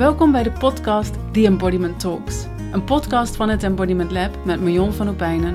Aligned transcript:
Welkom 0.00 0.32
bij 0.32 0.42
de 0.42 0.52
podcast 0.52 1.14
The 1.32 1.44
Embodiment 1.44 2.00
Talks. 2.00 2.46
Een 2.72 2.84
podcast 2.84 3.36
van 3.36 3.48
het 3.48 3.62
Embodiment 3.62 4.10
Lab 4.10 4.44
met 4.44 4.60
Marion 4.60 4.92
van 4.92 5.08
Opijnen. 5.08 5.54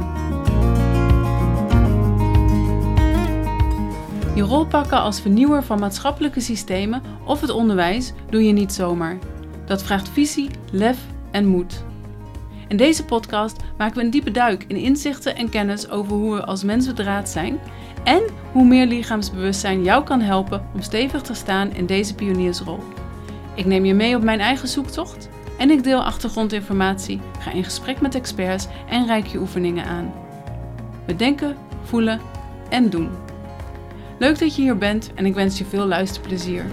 Je 4.35 4.41
rol 4.41 4.65
pakken 4.65 4.99
als 4.99 5.21
vernieuwer 5.21 5.63
van 5.63 5.79
maatschappelijke 5.79 6.39
systemen 6.39 7.01
of 7.23 7.41
het 7.41 7.49
onderwijs 7.49 8.13
doe 8.29 8.43
je 8.43 8.51
niet 8.51 8.73
zomaar. 8.73 9.17
Dat 9.65 9.83
vraagt 9.83 10.09
visie, 10.09 10.49
lef 10.71 10.97
en 11.31 11.45
moed. 11.45 11.83
In 12.67 12.77
deze 12.77 13.05
podcast 13.05 13.63
maken 13.77 13.97
we 13.97 14.03
een 14.03 14.09
diepe 14.09 14.31
duik 14.31 14.65
in 14.67 14.75
inzichten 14.75 15.35
en 15.35 15.49
kennis 15.49 15.89
over 15.89 16.13
hoe 16.13 16.35
we 16.35 16.45
als 16.45 16.63
mens 16.63 16.87
bedraad 16.87 17.29
zijn 17.29 17.59
en 18.03 18.21
hoe 18.51 18.65
meer 18.65 18.85
lichaamsbewustzijn 18.85 19.83
jou 19.83 20.03
kan 20.03 20.21
helpen 20.21 20.67
om 20.73 20.81
stevig 20.81 21.21
te 21.21 21.33
staan 21.33 21.71
in 21.73 21.85
deze 21.85 22.15
pioniersrol. 22.15 22.79
Ik 23.55 23.65
neem 23.65 23.85
je 23.85 23.93
mee 23.93 24.15
op 24.15 24.23
mijn 24.23 24.39
eigen 24.39 24.67
zoektocht 24.67 25.29
en 25.57 25.69
ik 25.69 25.83
deel 25.83 26.03
achtergrondinformatie, 26.03 27.21
ga 27.39 27.51
in 27.51 27.63
gesprek 27.63 28.01
met 28.01 28.15
experts 28.15 28.67
en 28.89 29.05
reik 29.05 29.25
je 29.25 29.39
oefeningen 29.39 29.85
aan. 29.85 30.13
We 31.05 31.15
denken, 31.15 31.57
voelen 31.83 32.21
en 32.69 32.89
doen. 32.89 33.09
Leuk 34.19 34.39
dat 34.39 34.55
je 34.55 34.61
hier 34.61 34.77
bent 34.77 35.11
en 35.13 35.25
ik 35.25 35.33
wens 35.33 35.57
je 35.57 35.65
veel 35.65 35.85
luisterplezier. 35.85 36.65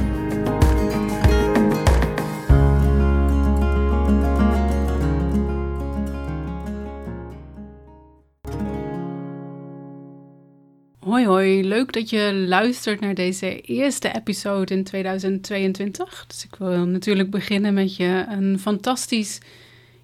Hoi 11.26 11.64
leuk 11.64 11.92
dat 11.92 12.10
je 12.10 12.44
luistert 12.48 13.00
naar 13.00 13.14
deze 13.14 13.60
eerste 13.60 14.14
episode 14.14 14.74
in 14.74 14.84
2022. 14.84 16.24
Dus 16.26 16.44
ik 16.44 16.54
wil 16.54 16.86
natuurlijk 16.86 17.30
beginnen 17.30 17.74
met 17.74 17.96
je 17.96 18.24
een 18.28 18.58
fantastisch 18.58 19.38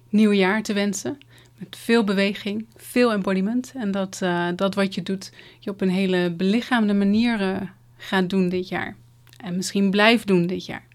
nieuw 0.09 0.31
jaar 0.31 0.63
te 0.63 0.73
wensen. 0.73 1.17
Met 1.57 1.75
veel 1.79 2.03
beweging, 2.03 2.65
veel 2.75 3.11
embodiment. 3.11 3.71
En 3.75 3.91
dat, 3.91 4.19
uh, 4.23 4.47
dat 4.55 4.75
wat 4.75 4.95
je 4.95 5.03
doet, 5.03 5.31
je 5.59 5.69
op 5.69 5.81
een 5.81 5.89
hele 5.89 6.31
belichaamde 6.31 6.93
manier 6.93 7.41
uh, 7.41 7.57
gaat 7.97 8.29
doen 8.29 8.49
dit 8.49 8.67
jaar. 8.67 8.95
En 9.37 9.55
misschien 9.55 9.89
blijft 9.89 10.27
doen 10.27 10.47
dit 10.47 10.65
jaar. 10.65 10.85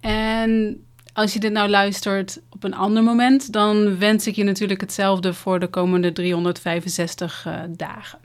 En 0.00 0.82
als 1.12 1.32
je 1.32 1.40
dit 1.40 1.52
nou 1.52 1.68
luistert 1.68 2.40
op 2.50 2.64
een 2.64 2.74
ander 2.74 3.02
moment, 3.02 3.52
dan 3.52 3.98
wens 3.98 4.26
ik 4.26 4.34
je 4.34 4.44
natuurlijk 4.44 4.80
hetzelfde 4.80 5.34
voor 5.34 5.60
de 5.60 5.68
komende 5.68 6.12
365 6.12 7.44
uh, 7.46 7.60
dagen 7.68 8.23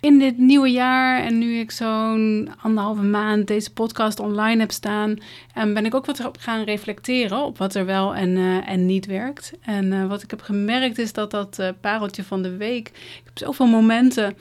in 0.00 0.18
dit 0.18 0.38
nieuwe 0.38 0.70
jaar 0.70 1.22
en 1.22 1.38
nu 1.38 1.58
ik 1.58 1.70
zo'n 1.70 2.48
anderhalve 2.62 3.02
maand 3.02 3.46
deze 3.46 3.72
podcast 3.72 4.20
online 4.20 4.60
heb 4.60 4.70
staan, 4.70 5.18
um, 5.58 5.74
ben 5.74 5.86
ik 5.86 5.94
ook 5.94 6.06
wat 6.06 6.30
gaan 6.38 6.64
reflecteren 6.64 7.44
op 7.44 7.58
wat 7.58 7.74
er 7.74 7.86
wel 7.86 8.14
en, 8.14 8.28
uh, 8.28 8.68
en 8.68 8.86
niet 8.86 9.06
werkt. 9.06 9.52
En 9.60 9.84
uh, 9.84 10.06
wat 10.06 10.22
ik 10.22 10.30
heb 10.30 10.40
gemerkt 10.40 10.98
is 10.98 11.12
dat 11.12 11.30
dat 11.30 11.58
uh, 11.60 11.68
pareltje 11.80 12.24
van 12.24 12.42
de 12.42 12.56
week, 12.56 12.88
ik 12.88 13.22
heb 13.24 13.38
zoveel 13.38 13.66
momenten 13.66 14.36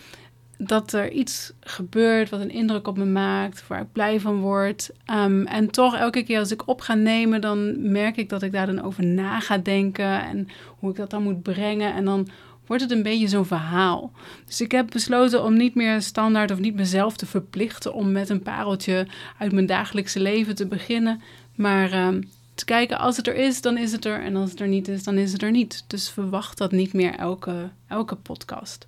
dat 0.57 0.93
er 0.93 1.11
iets 1.11 1.53
gebeurt 1.59 2.29
wat 2.29 2.39
een 2.39 2.51
indruk 2.51 2.87
op 2.87 2.97
me 2.97 3.05
maakt, 3.05 3.67
waar 3.67 3.81
ik 3.81 3.91
blij 3.91 4.19
van 4.19 4.39
word. 4.39 4.89
Um, 5.11 5.45
en 5.45 5.71
toch 5.71 5.95
elke 5.95 6.23
keer 6.23 6.39
als 6.39 6.51
ik 6.51 6.67
op 6.67 6.81
ga 6.81 6.93
nemen, 6.93 7.41
dan 7.41 7.91
merk 7.91 8.17
ik 8.17 8.29
dat 8.29 8.41
ik 8.41 8.51
daar 8.51 8.65
dan 8.65 8.83
over 8.83 9.05
na 9.05 9.39
ga 9.39 9.57
denken 9.57 10.23
en 10.25 10.47
hoe 10.79 10.89
ik 10.89 10.95
dat 10.95 11.09
dan 11.09 11.23
moet 11.23 11.41
brengen. 11.41 11.93
En 11.93 12.05
dan 12.05 12.27
wordt 12.67 12.83
het 12.83 12.91
een 12.91 13.03
beetje 13.03 13.27
zo'n 13.27 13.45
verhaal. 13.45 14.11
Dus 14.45 14.61
ik 14.61 14.71
heb 14.71 14.87
besloten 14.91 15.43
om 15.43 15.57
niet 15.57 15.75
meer 15.75 16.01
standaard 16.01 16.51
of 16.51 16.59
niet 16.59 16.75
mezelf 16.75 17.17
te 17.17 17.25
verplichten 17.25 17.93
om 17.93 18.11
met 18.11 18.29
een 18.29 18.41
pareltje 18.41 19.07
uit 19.37 19.51
mijn 19.51 19.65
dagelijkse 19.65 20.19
leven 20.19 20.55
te 20.55 20.65
beginnen. 20.65 21.21
Maar 21.55 21.93
uh, 21.93 22.07
te 22.55 22.65
kijken, 22.65 22.99
als 22.99 23.17
het 23.17 23.27
er 23.27 23.35
is, 23.35 23.61
dan 23.61 23.77
is 23.77 23.91
het 23.91 24.05
er. 24.05 24.23
En 24.23 24.35
als 24.35 24.51
het 24.51 24.59
er 24.59 24.67
niet 24.67 24.87
is, 24.87 25.03
dan 25.03 25.17
is 25.17 25.31
het 25.31 25.41
er 25.41 25.51
niet. 25.51 25.83
Dus 25.87 26.09
verwacht 26.09 26.57
dat 26.57 26.71
niet 26.71 26.93
meer 26.93 27.15
elke, 27.15 27.69
elke 27.87 28.15
podcast. 28.15 28.87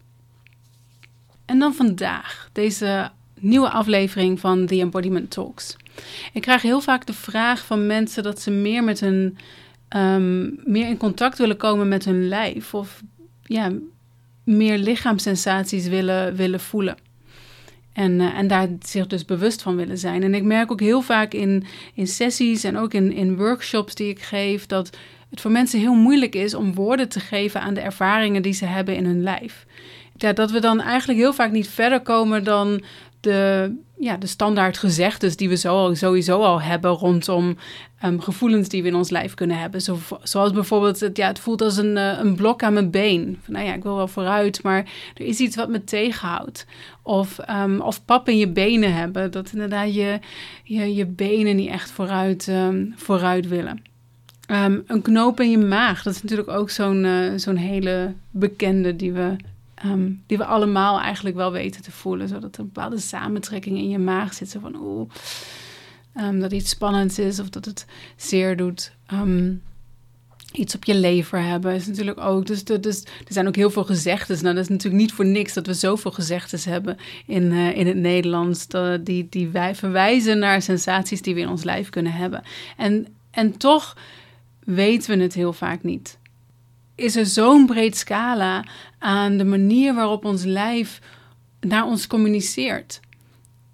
En 1.45 1.59
dan 1.59 1.73
vandaag, 1.73 2.49
deze 2.51 3.11
nieuwe 3.39 3.69
aflevering 3.69 4.39
van 4.39 4.65
The 4.65 4.79
Embodiment 4.79 5.31
Talks. 5.31 5.75
Ik 6.33 6.41
krijg 6.41 6.61
heel 6.61 6.81
vaak 6.81 7.05
de 7.05 7.13
vraag 7.13 7.65
van 7.65 7.87
mensen 7.87 8.23
dat 8.23 8.41
ze 8.41 8.51
meer 8.51 8.83
met 8.83 8.99
hun. 8.99 9.37
Um, 9.95 10.59
meer 10.63 10.87
in 10.87 10.97
contact 10.97 11.37
willen 11.37 11.57
komen 11.57 11.87
met 11.87 12.05
hun 12.05 12.27
lijf. 12.27 12.73
Of 12.73 13.01
ja, 13.47 13.71
meer 14.43 14.77
lichaamssensaties 14.77 15.87
willen, 15.87 16.35
willen 16.35 16.59
voelen. 16.59 16.97
En, 17.93 18.11
uh, 18.19 18.37
en 18.37 18.47
daar 18.47 18.67
zich 18.81 19.07
dus 19.07 19.25
bewust 19.25 19.61
van 19.61 19.75
willen 19.75 19.97
zijn. 19.97 20.23
En 20.23 20.33
ik 20.33 20.43
merk 20.43 20.71
ook 20.71 20.79
heel 20.79 21.01
vaak 21.01 21.33
in, 21.33 21.63
in 21.93 22.07
sessies 22.07 22.63
en 22.63 22.77
ook 22.77 22.93
in, 22.93 23.13
in 23.13 23.37
workshops 23.37 23.95
die 23.95 24.09
ik 24.09 24.21
geef, 24.21 24.65
dat 24.65 24.97
het 25.29 25.41
voor 25.41 25.51
mensen 25.51 25.79
heel 25.79 25.93
moeilijk 25.93 26.35
is 26.35 26.53
om 26.53 26.73
woorden 26.73 27.09
te 27.09 27.19
geven 27.19 27.61
aan 27.61 27.73
de 27.73 27.81
ervaringen 27.81 28.41
die 28.41 28.53
ze 28.53 28.65
hebben 28.65 28.95
in 28.95 29.05
hun 29.05 29.23
lijf. 29.23 29.65
Ja, 30.15 30.33
dat 30.33 30.51
we 30.51 30.59
dan 30.59 30.81
eigenlijk 30.81 31.19
heel 31.19 31.33
vaak 31.33 31.51
niet 31.51 31.67
verder 31.67 32.01
komen 32.01 32.43
dan 32.43 32.83
de, 33.27 33.75
ja, 33.99 34.17
de 34.17 34.27
standaard 34.27 34.77
gezegdes 34.77 35.35
die 35.35 35.49
we 35.49 35.55
zo, 35.55 35.93
sowieso 35.93 36.41
al 36.41 36.61
hebben 36.61 36.91
rondom 36.91 37.57
um, 38.05 38.21
gevoelens 38.21 38.69
die 38.69 38.81
we 38.81 38.87
in 38.87 38.95
ons 38.95 39.09
lijf 39.09 39.33
kunnen 39.33 39.59
hebben. 39.59 39.81
Zo, 39.81 39.97
zoals 40.23 40.51
bijvoorbeeld, 40.51 40.99
het, 40.99 41.17
ja, 41.17 41.27
het 41.27 41.39
voelt 41.39 41.61
als 41.61 41.77
een, 41.77 41.95
uh, 41.95 42.19
een 42.19 42.35
blok 42.35 42.63
aan 42.63 42.73
mijn 42.73 42.91
been. 42.91 43.39
Van, 43.43 43.53
nou 43.53 43.65
ja, 43.65 43.73
ik 43.73 43.83
wil 43.83 43.95
wel 43.95 44.07
vooruit, 44.07 44.63
maar 44.63 44.85
er 45.15 45.25
is 45.25 45.39
iets 45.39 45.55
wat 45.55 45.69
me 45.69 45.83
tegenhoudt. 45.83 46.65
Of, 47.01 47.37
um, 47.49 47.81
of 47.81 48.05
pap 48.05 48.29
in 48.29 48.37
je 48.37 48.47
benen 48.47 48.93
hebben. 48.93 49.31
Dat 49.31 49.51
inderdaad 49.51 49.95
je, 49.95 50.19
je, 50.63 50.95
je 50.95 51.05
benen 51.05 51.55
niet 51.55 51.69
echt 51.69 51.91
vooruit, 51.91 52.47
um, 52.47 52.93
vooruit 52.95 53.47
willen. 53.47 53.81
een 54.87 55.01
knoop 55.01 55.39
in 55.39 55.49
je 55.49 55.57
maag, 55.57 56.03
dat 56.03 56.15
is 56.15 56.21
natuurlijk 56.21 56.49
ook 56.49 56.69
zo'n 56.69 57.03
uh, 57.03 57.31
zo'n 57.35 57.55
hele 57.55 58.13
bekende 58.31 58.95
die 58.95 59.11
we 59.11 59.35
Um, 59.85 60.23
die 60.25 60.37
we 60.37 60.45
allemaal 60.45 60.99
eigenlijk 60.99 61.35
wel 61.35 61.51
weten 61.51 61.81
te 61.81 61.91
voelen. 61.91 62.27
Zodat 62.27 62.55
er 62.55 62.59
een 62.59 62.71
bepaalde 62.71 62.99
samentrekking 62.99 63.77
in 63.77 63.89
je 63.89 63.99
maag 63.99 64.33
zit. 64.33 64.55
Van 64.61 64.75
oeh, 64.75 65.09
um, 66.15 66.39
dat 66.39 66.51
iets 66.51 66.69
spannends 66.69 67.19
is 67.19 67.39
of 67.39 67.49
dat 67.49 67.65
het 67.65 67.85
zeer 68.15 68.57
doet. 68.57 68.91
Um, 69.13 69.61
iets 70.51 70.75
op 70.75 70.83
je 70.83 70.95
lever 70.95 71.41
hebben 71.41 71.73
is 71.73 71.87
natuurlijk 71.87 72.19
ook. 72.19 72.45
Dus, 72.45 72.63
dus 72.63 73.01
er 73.01 73.33
zijn 73.33 73.47
ook 73.47 73.55
heel 73.55 73.69
veel 73.69 73.83
gezegdes. 73.83 74.41
Nou, 74.41 74.55
dat 74.55 74.63
is 74.63 74.69
natuurlijk 74.69 75.01
niet 75.01 75.13
voor 75.13 75.25
niks 75.25 75.53
dat 75.53 75.67
we 75.67 75.73
zoveel 75.73 76.11
gezegdes 76.11 76.65
hebben 76.65 76.97
in, 77.25 77.43
uh, 77.43 77.77
in 77.77 77.87
het 77.87 77.97
Nederlands. 77.97 78.67
Die, 79.01 79.27
die 79.29 79.47
wij 79.47 79.75
verwijzen 79.75 80.39
naar 80.39 80.61
sensaties 80.61 81.21
die 81.21 81.33
we 81.33 81.39
in 81.39 81.49
ons 81.49 81.63
lijf 81.63 81.89
kunnen 81.89 82.13
hebben. 82.13 82.43
En, 82.77 83.07
en 83.31 83.57
toch 83.57 83.97
weten 84.59 85.17
we 85.17 85.23
het 85.23 85.33
heel 85.33 85.53
vaak 85.53 85.83
niet 85.83 86.16
is 86.97 87.15
er 87.15 87.25
zo'n 87.25 87.65
breed 87.65 87.97
scala 87.97 88.63
aan 88.99 89.37
de 89.37 89.45
manier 89.45 89.93
waarop 89.93 90.25
ons 90.25 90.43
lijf 90.43 90.99
naar 91.59 91.85
ons 91.85 92.07
communiceert. 92.07 92.99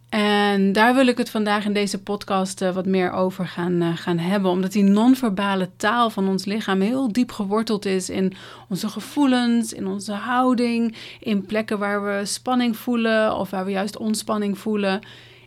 En 0.09 0.71
daar 0.71 0.95
wil 0.95 1.07
ik 1.07 1.17
het 1.17 1.29
vandaag 1.29 1.65
in 1.65 1.73
deze 1.73 2.01
podcast 2.01 2.61
uh, 2.61 2.73
wat 2.73 2.85
meer 2.85 3.11
over 3.11 3.47
gaan, 3.47 3.81
uh, 3.81 3.97
gaan 3.97 4.17
hebben. 4.17 4.51
Omdat 4.51 4.71
die 4.71 4.83
non-verbale 4.83 5.69
taal 5.75 6.09
van 6.09 6.27
ons 6.27 6.45
lichaam 6.45 6.81
heel 6.81 7.11
diep 7.11 7.31
geworteld 7.31 7.85
is 7.85 8.09
in 8.09 8.33
onze 8.69 8.89
gevoelens, 8.89 9.73
in 9.73 9.87
onze 9.87 10.11
houding, 10.11 10.95
in 11.19 11.45
plekken 11.45 11.79
waar 11.79 12.03
we 12.03 12.25
spanning 12.25 12.77
voelen 12.77 13.37
of 13.37 13.49
waar 13.49 13.65
we 13.65 13.71
juist 13.71 13.97
ontspanning 13.97 14.57
voelen. 14.57 14.99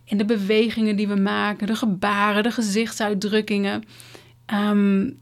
In 0.05 0.17
de 0.17 0.25
bewegingen 0.25 0.97
die 0.97 1.09
we 1.09 1.17
maken, 1.17 1.67
de 1.67 1.77
gebaren, 1.77 2.43
de 2.43 2.51
gezichtsuitdrukkingen. 2.51 3.85
Um, 4.55 5.19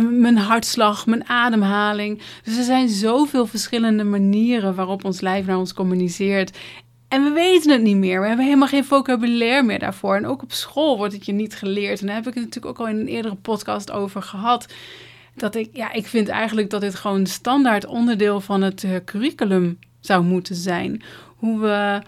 mijn 0.00 0.36
hartslag, 0.36 1.06
mijn 1.06 1.28
ademhaling. 1.28 2.22
Dus 2.44 2.56
er 2.56 2.64
zijn 2.64 2.88
zoveel 2.88 3.46
verschillende 3.46 4.04
manieren 4.04 4.74
waarop 4.74 5.04
ons 5.04 5.20
lijf 5.20 5.46
naar 5.46 5.58
ons 5.58 5.74
communiceert. 5.74 6.58
En 7.08 7.24
we 7.24 7.30
weten 7.30 7.70
het 7.70 7.82
niet 7.82 7.96
meer. 7.96 8.20
We 8.20 8.26
hebben 8.26 8.44
helemaal 8.44 8.68
geen 8.68 8.84
vocabulaire 8.84 9.62
meer 9.62 9.78
daarvoor. 9.78 10.16
En 10.16 10.26
ook 10.26 10.42
op 10.42 10.52
school 10.52 10.96
wordt 10.96 11.12
het 11.12 11.26
je 11.26 11.32
niet 11.32 11.54
geleerd. 11.54 12.00
En 12.00 12.06
daar 12.06 12.16
heb 12.16 12.26
ik 12.26 12.34
het 12.34 12.44
natuurlijk 12.44 12.80
ook 12.80 12.86
al 12.86 12.92
in 12.92 13.00
een 13.00 13.08
eerdere 13.08 13.34
podcast 13.34 13.90
over 13.90 14.22
gehad. 14.22 14.66
Dat 15.34 15.54
ik, 15.54 15.68
ja, 15.72 15.92
ik 15.92 16.06
vind 16.06 16.28
eigenlijk 16.28 16.70
dat 16.70 16.80
dit 16.80 16.94
gewoon 16.94 17.26
standaard 17.26 17.86
onderdeel 17.86 18.40
van 18.40 18.62
het 18.62 18.82
uh, 18.82 18.96
curriculum 19.04 19.78
zou 20.00 20.24
moeten 20.24 20.54
zijn. 20.54 21.02
Hoe 21.36 21.60
we 21.60 22.02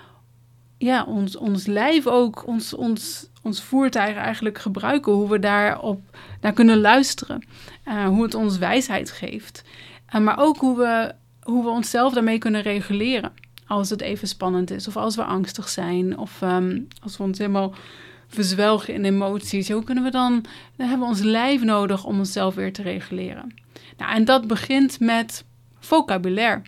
ja, 0.85 1.05
ons, 1.05 1.37
ons 1.37 1.67
lijf 1.67 2.07
ook, 2.07 2.47
ons, 2.47 2.75
ons, 2.75 3.29
ons 3.43 3.63
voertuig 3.63 4.17
eigenlijk 4.17 4.59
gebruiken. 4.59 5.13
Hoe 5.13 5.29
we 5.29 5.39
daarop 5.39 6.01
naar 6.41 6.53
kunnen 6.53 6.81
luisteren. 6.81 7.45
Uh, 7.89 8.07
hoe 8.07 8.23
het 8.23 8.35
ons 8.35 8.59
wijsheid 8.59 9.11
geeft. 9.11 9.65
Uh, 10.15 10.21
maar 10.21 10.39
ook 10.39 10.57
hoe 10.57 10.77
we, 10.77 11.15
hoe 11.43 11.65
we 11.65 11.71
onszelf 11.71 12.13
daarmee 12.13 12.39
kunnen 12.39 12.63
reguleren. 12.63 13.33
Als 13.67 13.91
het 13.91 14.01
even 14.01 14.29
spannend 14.29 14.71
is. 14.71 14.89
Of 14.89 14.97
als 14.97 15.17
we 15.17 15.25
angstig 15.25 15.69
zijn. 15.69 16.19
Of 16.19 16.41
um, 16.43 16.89
als 17.03 17.17
we 17.17 17.23
ons 17.23 17.39
helemaal 17.39 17.75
verzwelgen 18.29 18.95
in 18.95 19.05
emoties. 19.05 19.71
Hoe 19.71 19.85
kunnen 19.85 20.05
we 20.05 20.11
dan... 20.11 20.45
Dan 20.77 20.89
hebben 20.89 21.07
we 21.07 21.13
ons 21.13 21.23
lijf 21.23 21.63
nodig 21.63 22.05
om 22.05 22.19
onszelf 22.19 22.55
weer 22.55 22.73
te 22.73 22.83
reguleren. 22.83 23.55
Nou, 23.97 24.13
en 24.13 24.25
dat 24.25 24.47
begint 24.47 25.01
met 25.01 25.45
vocabulaire. 25.79 26.63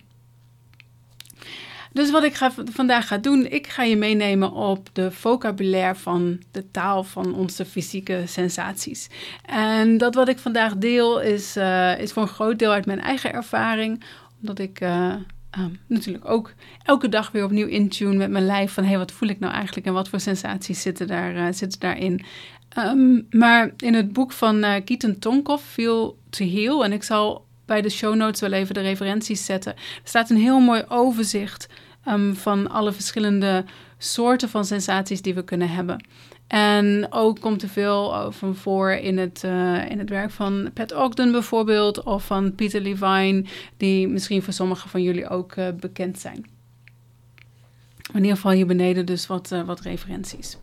Dus 1.97 2.11
wat 2.11 2.23
ik 2.23 2.33
ga, 2.33 2.51
vandaag 2.71 3.07
ga 3.07 3.17
doen, 3.17 3.45
ik 3.45 3.67
ga 3.67 3.83
je 3.83 3.95
meenemen 3.95 4.51
op 4.51 4.89
de 4.93 5.11
vocabulaire 5.11 5.95
van 5.95 6.41
de 6.51 6.71
taal 6.71 7.03
van 7.03 7.33
onze 7.33 7.65
fysieke 7.65 8.23
sensaties. 8.25 9.09
En 9.45 9.97
dat 9.97 10.15
wat 10.15 10.27
ik 10.27 10.37
vandaag 10.37 10.75
deel 10.75 11.21
is, 11.21 11.57
uh, 11.57 11.99
is 11.99 12.11
voor 12.11 12.21
een 12.21 12.27
groot 12.27 12.59
deel 12.59 12.71
uit 12.71 12.85
mijn 12.85 13.01
eigen 13.01 13.33
ervaring, 13.33 14.03
omdat 14.39 14.59
ik 14.59 14.81
uh, 14.81 15.13
natuurlijk 15.87 16.29
ook 16.29 16.53
elke 16.83 17.09
dag 17.09 17.31
weer 17.31 17.43
opnieuw 17.43 17.67
intune 17.67 18.17
met 18.17 18.29
mijn 18.29 18.45
lijf 18.45 18.71
van 18.71 18.83
hé, 18.83 18.89
hey, 18.89 18.97
wat 18.97 19.11
voel 19.11 19.29
ik 19.29 19.39
nou 19.39 19.53
eigenlijk 19.53 19.87
en 19.87 19.93
wat 19.93 20.09
voor 20.09 20.19
sensaties 20.19 20.81
zitten, 20.81 21.07
daar, 21.07 21.35
uh, 21.35 21.47
zitten 21.51 21.79
daarin. 21.79 22.23
Um, 22.77 23.27
maar 23.29 23.71
in 23.77 23.93
het 23.93 24.13
boek 24.13 24.31
van 24.31 24.63
uh, 24.63 24.75
Keaton 24.85 25.19
Tonkov, 25.19 25.61
Feel 25.61 26.17
to 26.29 26.45
Heal, 26.45 26.83
en 26.83 26.91
ik 26.91 27.03
zal 27.03 27.45
bij 27.65 27.81
de 27.81 27.89
show 27.89 28.15
notes 28.15 28.41
wel 28.41 28.51
even 28.51 28.73
de 28.73 28.81
referenties 28.81 29.45
zetten, 29.45 29.73
er 29.73 29.81
staat 30.03 30.29
een 30.29 30.37
heel 30.37 30.59
mooi 30.59 30.83
overzicht 30.87 31.67
um, 32.07 32.35
van 32.35 32.69
alle 32.69 32.91
verschillende 32.91 33.65
soorten 33.97 34.49
van 34.49 34.65
sensaties 34.65 35.21
die 35.21 35.33
we 35.33 35.43
kunnen 35.43 35.69
hebben. 35.69 36.05
En 36.47 37.07
ook 37.09 37.39
komt 37.39 37.61
er 37.61 37.69
veel 37.69 38.31
van 38.31 38.55
voor 38.55 38.91
in 38.91 39.17
het, 39.17 39.41
uh, 39.45 39.89
in 39.89 39.99
het 39.99 40.09
werk 40.09 40.31
van 40.31 40.69
Pat 40.73 40.93
Ogden 40.93 41.31
bijvoorbeeld, 41.31 42.03
of 42.03 42.25
van 42.25 42.55
Peter 42.55 42.81
Levine, 42.81 43.43
die 43.77 44.07
misschien 44.07 44.41
voor 44.43 44.53
sommigen 44.53 44.89
van 44.89 45.01
jullie 45.01 45.27
ook 45.27 45.55
uh, 45.55 45.67
bekend 45.79 46.19
zijn. 46.19 46.45
In 48.13 48.21
ieder 48.21 48.35
geval 48.35 48.51
hier 48.51 48.65
beneden 48.65 49.05
dus 49.05 49.27
wat, 49.27 49.55
wat 49.65 49.79
referenties. 49.79 50.57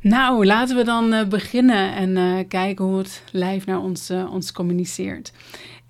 Nou, 0.00 0.46
laten 0.46 0.76
we 0.76 0.84
dan 0.84 1.28
beginnen 1.28 1.94
en 1.94 2.48
kijken 2.48 2.84
hoe 2.84 2.98
het 2.98 3.22
lijf 3.32 3.66
naar 3.66 3.80
ons, 3.80 4.10
ons 4.10 4.52
communiceert. 4.52 5.32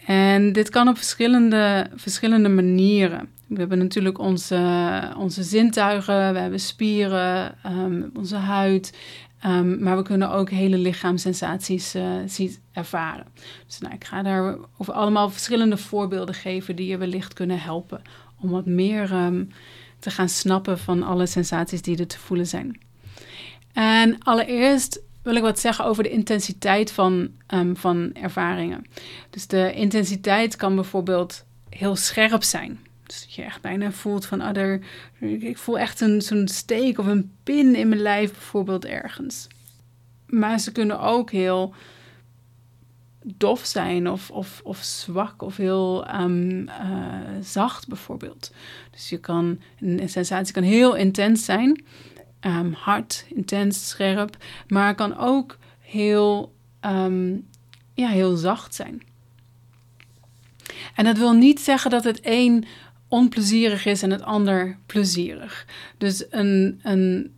En 0.07 0.53
dit 0.53 0.71
kan 0.71 0.89
op 0.89 0.97
verschillende, 0.97 1.87
verschillende 1.95 2.49
manieren. 2.49 3.29
We 3.53 3.59
hebben 3.59 3.79
natuurlijk 3.79 4.19
onze, 4.19 5.15
onze 5.19 5.43
zintuigen, 5.43 6.33
we 6.33 6.39
hebben 6.39 6.61
spieren, 6.61 7.55
um, 7.67 8.11
onze 8.15 8.37
huid. 8.37 8.99
Um, 9.47 9.83
maar 9.83 9.97
we 9.97 10.03
kunnen 10.03 10.31
ook 10.31 10.51
hele 10.51 10.79
lichaamssensaties 10.79 11.95
uh, 11.95 12.03
zien, 12.27 12.57
ervaren. 12.73 13.27
Dus 13.67 13.79
nou, 13.79 13.95
ik 13.95 14.05
ga 14.05 14.23
daar 14.23 14.57
over 14.79 14.93
allemaal 14.95 15.31
verschillende 15.31 15.77
voorbeelden 15.77 16.35
geven 16.35 16.77
die 16.77 16.87
je 16.87 16.97
wellicht 16.97 17.35
kunnen 17.35 17.61
helpen 17.61 18.03
om 18.41 18.51
wat 18.51 18.67
meer 18.67 19.13
um, 19.13 19.49
te 19.99 20.11
gaan 20.11 20.29
snappen 20.29 20.79
van 20.79 21.03
alle 21.03 21.27
sensaties 21.27 21.83
die 21.83 21.99
er 21.99 22.07
te 22.07 22.19
voelen 22.19 22.47
zijn. 22.47 22.81
En 23.73 24.19
allereerst 24.19 25.01
wil 25.23 25.35
ik 25.35 25.43
wat 25.43 25.59
zeggen 25.59 25.85
over 25.85 26.03
de 26.03 26.11
intensiteit 26.11 26.93
van, 26.93 27.31
van 27.75 28.11
ervaringen. 28.13 28.85
Dus 29.31 29.47
de 29.47 29.73
intensiteit 29.73 30.57
kan 30.57 30.75
bijvoorbeeld 30.75 31.45
heel 31.69 31.97
scherp 31.97 32.43
zijn. 32.43 32.79
Dat 33.20 33.35
je 33.35 33.43
echt 33.43 33.61
bijna 33.61 33.93
voelt 33.93 34.26
van, 34.26 34.41
er, 34.41 34.81
ik 35.20 35.59
voel 35.59 35.79
echt 35.79 36.00
een, 36.00 36.23
zo'n 36.23 36.49
steek 36.49 36.99
of 36.99 37.06
een 37.06 37.32
pin 37.43 37.75
in 37.75 37.88
mijn 37.88 38.00
lijf 38.00 38.32
bijvoorbeeld 38.32 38.85
ergens. 38.85 39.47
Maar 40.26 40.59
ze 40.59 40.73
kunnen 40.73 41.00
ook 41.00 41.31
heel 41.31 41.75
dof 43.25 43.64
zijn 43.64 44.11
of, 44.11 44.31
of, 44.31 44.61
of 44.64 44.79
zwak 44.82 45.43
of 45.43 45.56
heel 45.56 46.14
um, 46.20 46.69
uh, 46.69 47.20
zacht 47.41 47.88
bijvoorbeeld. 47.88 48.53
Dus 48.91 49.09
je 49.09 49.19
kan, 49.19 49.61
een 49.81 50.08
sensatie 50.08 50.55
kan 50.55 50.62
heel 50.62 50.94
intens 50.94 51.44
zijn, 51.44 51.85
um, 52.41 52.73
hard, 52.73 53.26
intens, 53.29 53.88
scherp, 53.88 54.37
maar 54.69 54.94
kan 54.94 55.17
ook 55.17 55.58
heel, 55.81 56.55
um, 56.81 57.49
ja, 57.94 58.08
heel 58.08 58.37
zacht 58.37 58.75
zijn. 58.75 59.03
En 60.94 61.05
dat 61.05 61.19
wil 61.19 61.32
niet 61.32 61.61
zeggen 61.61 61.91
dat 61.91 62.05
het 62.05 62.20
een 62.23 62.65
onplezierig 63.12 63.87
is 63.87 64.03
en 64.03 64.11
het 64.11 64.23
ander 64.23 64.79
plezierig. 64.87 65.67
Dus 65.99 66.25
een, 66.31 66.81
een, 66.82 67.35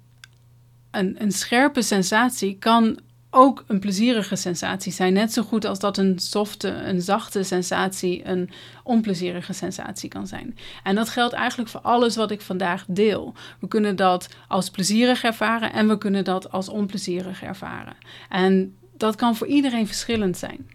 een, 0.91 1.23
een 1.23 1.33
scherpe 1.33 1.83
sensatie 1.83 2.57
kan 2.59 2.99
ook 3.31 3.65
een 3.67 3.79
plezierige 3.79 4.37
sensatie 4.37 4.93
zijn. 4.93 5.13
Net 5.13 5.33
zo 5.33 5.43
goed 5.43 5.65
als 5.65 5.79
dat 5.79 5.99
een 5.99 6.19
softe, 6.19 6.69
een 6.69 7.01
zachte 7.01 7.43
sensatie 7.43 8.29
een 8.29 8.51
onplezierige 8.83 9.53
sensatie 9.53 10.09
kan 10.09 10.27
zijn. 10.27 10.57
En 10.83 10.95
dat 10.95 11.09
geldt 11.09 11.35
eigenlijk 11.35 11.71
voor 11.71 11.81
alles 11.81 12.17
wat 12.17 12.31
ik 12.31 12.41
vandaag 12.41 12.85
deel. 12.89 13.35
We 13.61 13.69
kunnen 13.69 13.97
dat 13.97 14.29
als 14.49 14.71
plezierig 14.71 15.25
ervaren 15.25 15.73
en 15.73 15.89
we 15.89 15.99
kunnen 15.99 16.25
dat 16.25 16.51
als 16.51 16.69
onplezierig 16.69 17.43
ervaren. 17.43 17.97
En 18.29 18.77
dat 18.97 19.15
kan 19.15 19.37
voor 19.37 19.47
iedereen 19.47 19.87
verschillend 19.87 20.37
zijn. 20.37 20.74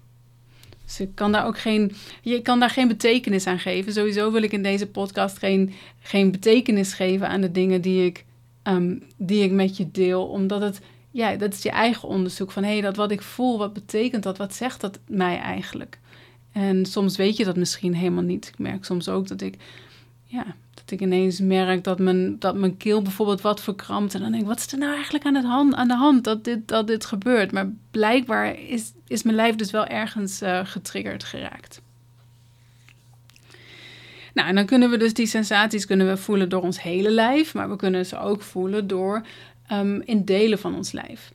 Dus 0.98 1.08
kan 1.16 1.32
daar 1.32 1.46
ook 1.46 1.60
geen, 1.60 1.92
je 2.22 2.42
kan 2.42 2.60
daar 2.60 2.70
geen 2.70 2.88
betekenis 2.88 3.48
aan 3.48 3.60
geven. 3.60 3.94
Sowieso 3.94 4.32
wil 4.32 4.42
ik 4.42 4.52
in 4.52 4.64
deze 4.64 4.88
podcast 4.88 5.38
geen, 5.38 5.74
geen 6.00 6.32
betekenis 6.32 6.94
geven 6.94 7.28
aan 7.28 7.42
de 7.42 7.52
dingen 7.52 7.82
die 7.82 8.06
ik, 8.06 8.26
um, 8.64 9.04
die 9.18 9.44
ik 9.44 9.52
met 9.52 9.78
je 9.78 9.92
deel. 9.92 10.26
Omdat 10.26 10.62
het, 10.62 10.82
ja, 11.12 11.36
dat 11.36 11.54
is 11.54 11.62
je 11.62 11.70
eigen 11.70 12.08
onderzoek. 12.08 12.52
Van 12.52 12.64
hé, 12.64 12.72
hey, 12.72 12.82
dat 12.82 12.96
wat 12.96 13.12
ik 13.12 13.22
voel, 13.22 13.58
wat 13.58 13.74
betekent 13.74 14.24
dat? 14.24 14.38
Wat 14.38 14.54
zegt 14.54 14.82
dat 14.82 15.00
mij 15.08 15.38
eigenlijk? 15.38 16.00
En 16.52 16.86
soms 16.86 17.18
weet 17.18 17.38
je 17.38 17.46
dat 17.46 17.58
misschien 17.58 17.96
helemaal 17.96 18.24
niet. 18.24 18.48
Ik 18.48 18.60
merk 18.60 18.86
soms 18.86 19.10
ook 19.10 19.28
dat 19.28 19.42
ik, 19.42 19.56
ja, 20.24 20.56
ik 20.92 21.02
ineens 21.02 21.40
merk 21.40 21.84
dat 21.84 22.00
mijn, 22.00 22.40
dat 22.40 22.56
mijn 22.56 22.78
keel 22.78 23.02
bijvoorbeeld 23.02 23.42
wat 23.42 23.62
verkrampt. 23.62 24.14
En 24.14 24.22
dan 24.22 24.32
denk 24.32 24.44
ik, 24.44 24.50
wat 24.50 24.60
is 24.60 24.72
er 24.72 24.78
nou 24.78 24.94
eigenlijk 24.94 25.26
aan, 25.26 25.36
het 25.36 25.46
hand, 25.46 25.74
aan 25.74 25.88
de 25.88 25.96
hand 25.96 26.24
dat 26.24 26.44
dit, 26.44 26.68
dat 26.68 26.88
dit 26.88 27.06
gebeurt? 27.06 27.52
Maar 27.52 27.72
blijkbaar 27.92 28.60
is, 28.60 28.92
is 29.08 29.24
mijn 29.24 29.36
lijf 29.36 29.56
dus 29.56 29.72
wel 29.72 29.86
ergens 29.86 30.42
uh, 30.42 30.60
getriggerd 30.64 31.24
geraakt. 31.24 31.82
Nou, 34.34 34.48
en 34.48 34.56
dan 34.56 34.66
kunnen 34.66 34.90
we 34.90 34.98
dus 34.98 35.14
die 35.14 35.26
sensaties 35.26 35.86
kunnen 35.86 36.08
we 36.08 36.18
voelen 36.18 36.50
door 36.50 36.62
ons 36.62 36.82
hele 36.82 37.12
lijf, 37.12 37.54
maar 37.54 37.70
we 37.70 37.76
kunnen 37.76 38.06
ze 38.06 38.20
ook 38.20 38.42
voelen 38.42 38.88
door 38.88 39.22
um, 39.72 40.02
in 40.02 40.26
delen 40.26 40.60
van 40.60 40.76
ons 40.76 40.92
lijf. 40.92 41.32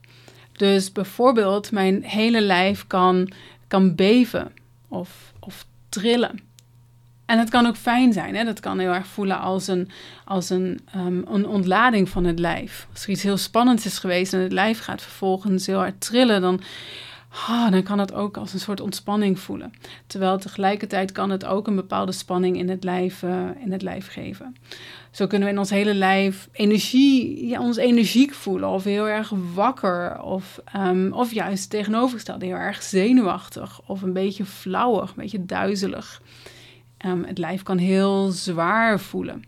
Dus 0.51 0.91
bijvoorbeeld, 0.91 1.71
mijn 1.71 2.03
hele 2.03 2.41
lijf 2.41 2.87
kan, 2.87 3.31
kan 3.67 3.95
beven 3.95 4.51
of, 4.87 5.33
of 5.39 5.65
trillen. 5.89 6.44
En 7.25 7.39
het 7.39 7.49
kan 7.49 7.65
ook 7.65 7.75
fijn 7.75 8.13
zijn. 8.13 8.35
Hè? 8.35 8.43
Dat 8.43 8.59
kan 8.59 8.79
heel 8.79 8.93
erg 8.93 9.07
voelen 9.07 9.39
als 9.39 9.67
een, 9.67 9.89
als 10.25 10.49
een, 10.49 10.79
um, 10.95 11.25
een 11.27 11.47
ontlading 11.47 12.09
van 12.09 12.23
het 12.23 12.39
lijf. 12.39 12.87
Als 12.91 13.03
er 13.03 13.09
iets 13.09 13.23
heel 13.23 13.37
spannends 13.37 13.85
is 13.85 13.97
geweest 13.97 14.33
en 14.33 14.39
het 14.39 14.51
lijf 14.51 14.79
gaat 14.79 15.01
vervolgens 15.01 15.65
heel 15.65 15.77
hard 15.77 16.01
trillen, 16.01 16.41
dan, 16.41 16.61
oh, 17.31 17.71
dan 17.71 17.83
kan 17.83 17.99
het 17.99 18.13
ook 18.13 18.37
als 18.37 18.53
een 18.53 18.59
soort 18.59 18.81
ontspanning 18.81 19.39
voelen. 19.39 19.73
Terwijl 20.07 20.37
tegelijkertijd 20.37 21.11
kan 21.11 21.29
het 21.29 21.45
ook 21.45 21.67
een 21.67 21.75
bepaalde 21.75 22.11
spanning 22.11 22.57
in 22.57 22.69
het 22.69 22.83
lijf, 22.83 23.21
uh, 23.21 23.49
in 23.59 23.71
het 23.71 23.81
lijf 23.81 24.07
geven. 24.11 24.55
Zo 25.11 25.27
kunnen 25.27 25.47
we 25.47 25.53
in 25.53 25.59
ons 25.59 25.69
hele 25.69 25.93
lijf 25.93 26.49
energie, 26.51 27.47
ja, 27.47 27.59
ons 27.59 27.77
energiek 27.77 28.33
voelen, 28.33 28.69
of 28.69 28.83
heel 28.83 29.07
erg 29.07 29.31
wakker, 29.53 30.21
of, 30.21 30.61
um, 30.75 31.13
of 31.13 31.33
juist 31.33 31.69
tegenovergestelde, 31.69 32.45
heel 32.45 32.55
erg 32.55 32.83
zenuwachtig, 32.83 33.81
of 33.85 34.01
een 34.01 34.13
beetje 34.13 34.45
flauwig, 34.45 35.09
een 35.09 35.15
beetje 35.15 35.45
duizelig. 35.45 36.21
Um, 37.05 37.23
het 37.23 37.37
lijf 37.37 37.63
kan 37.63 37.77
heel 37.77 38.29
zwaar 38.29 38.99
voelen. 38.99 39.43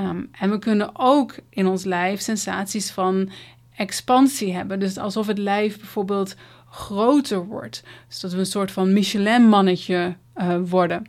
Um, 0.00 0.28
en 0.32 0.50
we 0.50 0.58
kunnen 0.58 0.90
ook 0.92 1.34
in 1.48 1.66
ons 1.66 1.84
lijf 1.84 2.20
sensaties 2.20 2.90
van 2.90 3.30
expansie 3.76 4.54
hebben. 4.54 4.80
Dus 4.80 4.98
alsof 4.98 5.26
het 5.26 5.38
lijf 5.38 5.78
bijvoorbeeld 5.78 6.36
groter 6.70 7.46
wordt. 7.46 7.84
Dus 8.08 8.20
dat 8.20 8.32
we 8.32 8.38
een 8.38 8.46
soort 8.46 8.70
van 8.70 8.92
Michelin-mannetje 8.92 10.16
uh, 10.36 10.56
worden. 10.64 11.06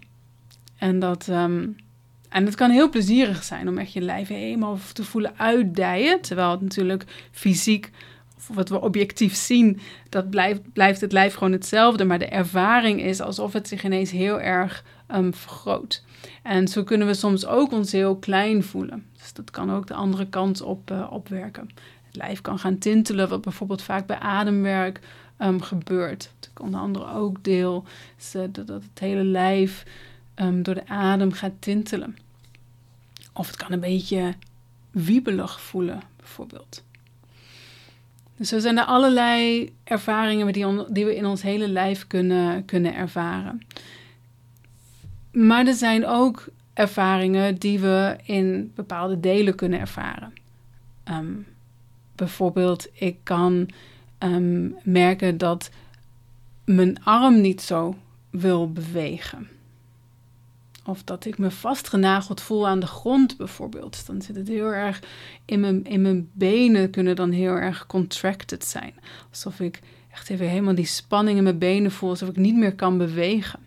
En 0.78 1.00
dat, 1.00 1.28
um, 1.28 1.76
en 2.30 2.46
het 2.46 2.56
kan 2.56 2.70
heel 2.70 2.90
plezierig 2.90 3.44
zijn 3.44 3.68
om 3.68 3.78
echt 3.78 3.94
je 3.94 4.02
lijf 4.02 4.28
helemaal 4.28 4.78
te 4.94 5.04
voelen 5.04 5.38
uitdijen. 5.38 6.22
Terwijl 6.22 6.52
het 6.52 6.62
natuurlijk 6.62 7.06
fysiek, 7.32 7.92
of 8.38 8.56
wat 8.56 8.70
we 8.70 8.82
objectief 8.82 9.36
zien, 9.36 9.80
dat 10.10 10.30
blijft, 10.30 10.74
blijft 10.74 11.02
het 11.02 11.12
lijf 11.12 11.34
gewoon 11.34 11.52
hetzelfde. 11.52 12.06
Maar 12.06 12.20
de 12.20 12.28
ervaring 12.28 13.02
is 13.02 13.22
alsof 13.22 13.54
het 13.54 13.68
zich 13.68 13.84
ineens 13.84 14.12
heel 14.12 14.42
erg 14.42 14.84
um, 15.12 15.34
vergroot. 15.34 16.04
En 16.44 16.68
zo 16.68 16.84
kunnen 16.84 17.08
we 17.08 17.14
soms 17.14 17.46
ook 17.46 17.72
ons 17.72 17.92
heel 17.92 18.16
klein 18.16 18.64
voelen. 18.64 19.06
Dus 19.18 19.34
dat 19.34 19.52
kan 19.52 19.72
ook 19.72 19.88
de 19.88 19.94
andere 19.94 20.28
kant 20.28 20.62
op 20.62 20.92
uh, 20.92 21.08
opwerken. 21.12 21.70
Het 22.06 22.16
lijf 22.16 22.42
kan 22.42 22.60
gaan 22.60 22.78
tintelen, 22.78 23.30
wat 23.30 23.42
bijvoorbeeld 23.42 23.82
vaak 23.82 24.06
bij 24.06 24.20
ademwerk 24.20 25.00
um, 25.40 25.62
gebeurt. 25.62 26.32
Ik 26.52 26.62
onder 26.62 26.80
andere 26.80 27.14
ook 27.14 27.44
deel, 27.44 27.84
is 28.18 28.36
uh, 28.36 28.42
dat, 28.52 28.68
dat, 28.68 28.82
het 28.82 29.00
hele 29.00 29.24
lijf 29.24 29.86
um, 30.36 30.64
door 30.64 30.74
de 30.74 30.88
adem 30.88 31.32
gaat 31.32 31.54
tintelen. 31.60 32.18
Of 33.34 33.48
het 33.48 33.56
kan 33.56 33.72
een 33.72 33.80
beetje 33.80 34.34
wiebelig 34.92 35.62
voelen, 35.62 36.02
bijvoorbeeld. 36.18 36.84
Dus 38.38 38.52
er 38.52 38.62
zijn 38.62 38.78
er 38.78 38.86
allerlei 38.86 39.74
ervaringen 39.84 40.54
die, 40.54 40.92
die 40.92 41.06
we 41.06 41.16
in 41.16 41.26
ons 41.26 41.42
hele 41.42 41.68
lijf 41.68 42.08
kunnen, 42.08 42.66
kunnen 42.66 42.96
ervaren. 42.96 43.62
Maar 45.36 45.68
er 45.68 45.74
zijn 45.74 46.06
ook 46.06 46.48
ervaringen 46.74 47.56
die 47.56 47.80
we 47.80 48.18
in 48.24 48.72
bepaalde 48.76 49.20
delen 49.20 49.56
kunnen 49.56 49.80
ervaren. 49.80 50.34
Um, 51.12 51.46
bijvoorbeeld, 52.16 52.88
ik 52.94 53.18
kan 53.24 53.70
um, 54.20 54.76
merken 54.84 55.38
dat 55.38 55.70
mijn 56.66 57.04
arm 57.04 57.42
niet 57.42 57.62
zo 57.62 57.96
wil 58.30 58.72
bewegen. 58.72 59.48
Of 60.86 61.04
dat 61.04 61.26
ik 61.26 61.38
me 61.38 61.52
vastgenageld 61.52 62.42
voel 62.42 62.68
aan 62.68 62.80
de 62.80 62.88
grond 62.88 63.38
bijvoorbeeld. 63.38 64.08
Dan 64.08 64.22
zit 64.22 64.36
het 64.36 64.48
heel 64.48 64.74
erg 64.74 65.02
in 65.46 65.60
mijn, 65.60 65.86
in 65.86 66.02
mijn 66.02 66.30
benen, 66.34 66.90
kunnen 66.90 67.16
dan 67.16 67.32
heel 67.32 67.56
erg 67.56 67.86
contracted 67.88 68.66
zijn. 68.66 68.94
Alsof 69.30 69.60
ik 69.60 69.80
echt 70.12 70.30
even 70.30 70.50
helemaal 70.50 70.76
die 70.76 70.86
spanning 70.86 71.38
in 71.38 71.44
mijn 71.44 71.58
benen 71.58 71.92
voel, 71.92 72.10
alsof 72.10 72.30
ik 72.30 72.36
niet 72.36 72.56
meer 72.56 72.76
kan 72.76 72.98
bewegen. 72.98 73.60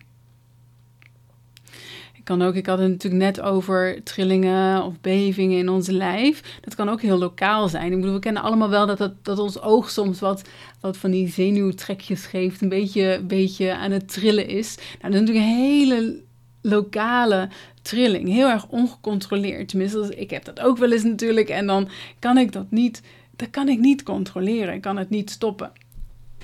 Kan 2.29 2.41
ook, 2.41 2.55
ik 2.55 2.65
had 2.65 2.79
het 2.79 2.89
natuurlijk 2.89 3.23
net 3.23 3.41
over 3.41 4.03
trillingen 4.03 4.83
of 4.83 4.99
bevingen 5.01 5.57
in 5.57 5.69
ons 5.69 5.87
lijf. 5.87 6.59
Dat 6.61 6.75
kan 6.75 6.89
ook 6.89 7.01
heel 7.01 7.17
lokaal 7.17 7.69
zijn. 7.69 7.91
Ik 7.91 7.99
bedoel, 7.99 8.13
we 8.13 8.19
kennen 8.19 8.41
allemaal 8.41 8.69
wel 8.69 8.87
dat, 8.87 8.97
dat, 8.97 9.13
dat 9.21 9.39
ons 9.39 9.61
oog 9.61 9.89
soms 9.89 10.19
wat, 10.19 10.49
wat 10.79 10.97
van 10.97 11.11
die 11.11 11.27
zenuwtrekjes 11.27 12.25
geeft, 12.25 12.61
een 12.61 12.69
beetje, 12.69 13.21
beetje 13.27 13.75
aan 13.75 13.91
het 13.91 14.13
trillen 14.13 14.47
is. 14.47 14.75
Nou, 14.75 15.13
dat 15.13 15.13
is 15.13 15.19
natuurlijk 15.19 15.45
een 15.45 15.55
hele 15.55 16.19
lokale 16.61 17.49
trilling. 17.81 18.27
Heel 18.27 18.49
erg 18.49 18.67
ongecontroleerd. 18.67 19.67
Tenminste, 19.67 20.15
ik 20.15 20.29
heb 20.29 20.45
dat 20.45 20.59
ook 20.59 20.77
wel 20.77 20.91
eens 20.91 21.03
natuurlijk. 21.03 21.49
En 21.49 21.67
dan 21.67 21.89
kan 22.19 22.37
ik 22.37 22.51
dat 22.51 22.71
niet, 22.71 23.01
dat 23.35 23.49
kan 23.49 23.69
ik 23.69 23.79
niet 23.79 24.03
controleren. 24.03 24.73
Ik 24.73 24.81
kan 24.81 24.97
het 24.97 25.09
niet 25.09 25.29
stoppen. 25.29 25.71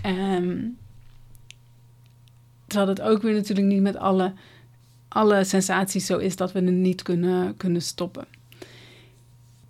Um, 0.06 0.78
terwijl 2.68 2.90
het 2.90 3.02
ook 3.02 3.22
weer 3.22 3.34
natuurlijk 3.34 3.68
niet 3.68 3.82
met 3.82 3.98
alle, 3.98 4.34
alle 5.16 5.44
sensaties 5.44 6.06
zo 6.06 6.18
is 6.18 6.36
dat 6.36 6.52
we 6.52 6.60
het 6.60 6.74
niet 6.74 7.02
kunnen, 7.02 7.58
kunnen 7.58 7.82
stoppen. 7.82 8.26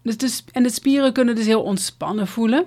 Dus 0.02 0.44
en 0.52 0.64
de 0.64 0.70
spieren 0.70 1.14
kunnen 1.14 1.36
dus 1.36 1.46
heel 1.46 1.64
ontspannen 1.64 2.28
voelen. 2.28 2.66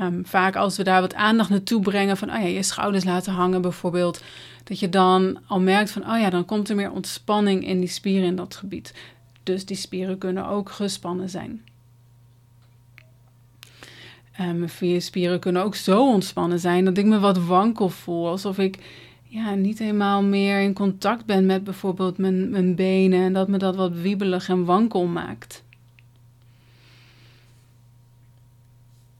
Um, 0.00 0.26
vaak 0.26 0.56
als 0.56 0.76
we 0.76 0.82
daar 0.82 1.00
wat 1.00 1.14
aandacht 1.14 1.50
naartoe 1.50 1.80
brengen 1.80 2.16
van, 2.16 2.30
oh 2.30 2.40
ja, 2.40 2.46
je 2.46 2.62
schouders 2.62 3.04
laten 3.04 3.32
hangen 3.32 3.62
bijvoorbeeld, 3.62 4.22
dat 4.64 4.78
je 4.78 4.88
dan 4.88 5.38
al 5.46 5.60
merkt 5.60 5.90
van, 5.90 6.02
oh 6.10 6.18
ja, 6.18 6.30
dan 6.30 6.44
komt 6.44 6.68
er 6.68 6.76
meer 6.76 6.90
ontspanning 6.90 7.66
in 7.66 7.80
die 7.80 7.88
spieren 7.88 8.26
in 8.26 8.36
dat 8.36 8.54
gebied. 8.54 8.94
Dus 9.42 9.64
die 9.66 9.76
spieren 9.76 10.18
kunnen 10.18 10.46
ook 10.46 10.70
gespannen 10.70 11.30
zijn. 11.30 11.64
Um, 14.40 14.58
mijn 14.58 15.02
spieren 15.02 15.40
kunnen 15.40 15.62
ook 15.62 15.74
zo 15.74 16.08
ontspannen 16.12 16.58
zijn 16.58 16.84
dat 16.84 16.98
ik 16.98 17.06
me 17.06 17.18
wat 17.18 17.38
wankel 17.38 17.88
voel. 17.88 18.28
Alsof 18.28 18.58
ik 18.58 18.78
ja, 19.32 19.54
niet 19.54 19.78
helemaal 19.78 20.22
meer 20.22 20.60
in 20.60 20.72
contact 20.72 21.26
ben 21.26 21.46
met 21.46 21.64
bijvoorbeeld 21.64 22.18
mijn, 22.18 22.50
mijn 22.50 22.74
benen. 22.74 23.20
En 23.20 23.32
dat 23.32 23.48
me 23.48 23.58
dat 23.58 23.76
wat 23.76 23.92
wiebelig 23.92 24.48
en 24.48 24.64
wankel 24.64 25.06
maakt. 25.06 25.64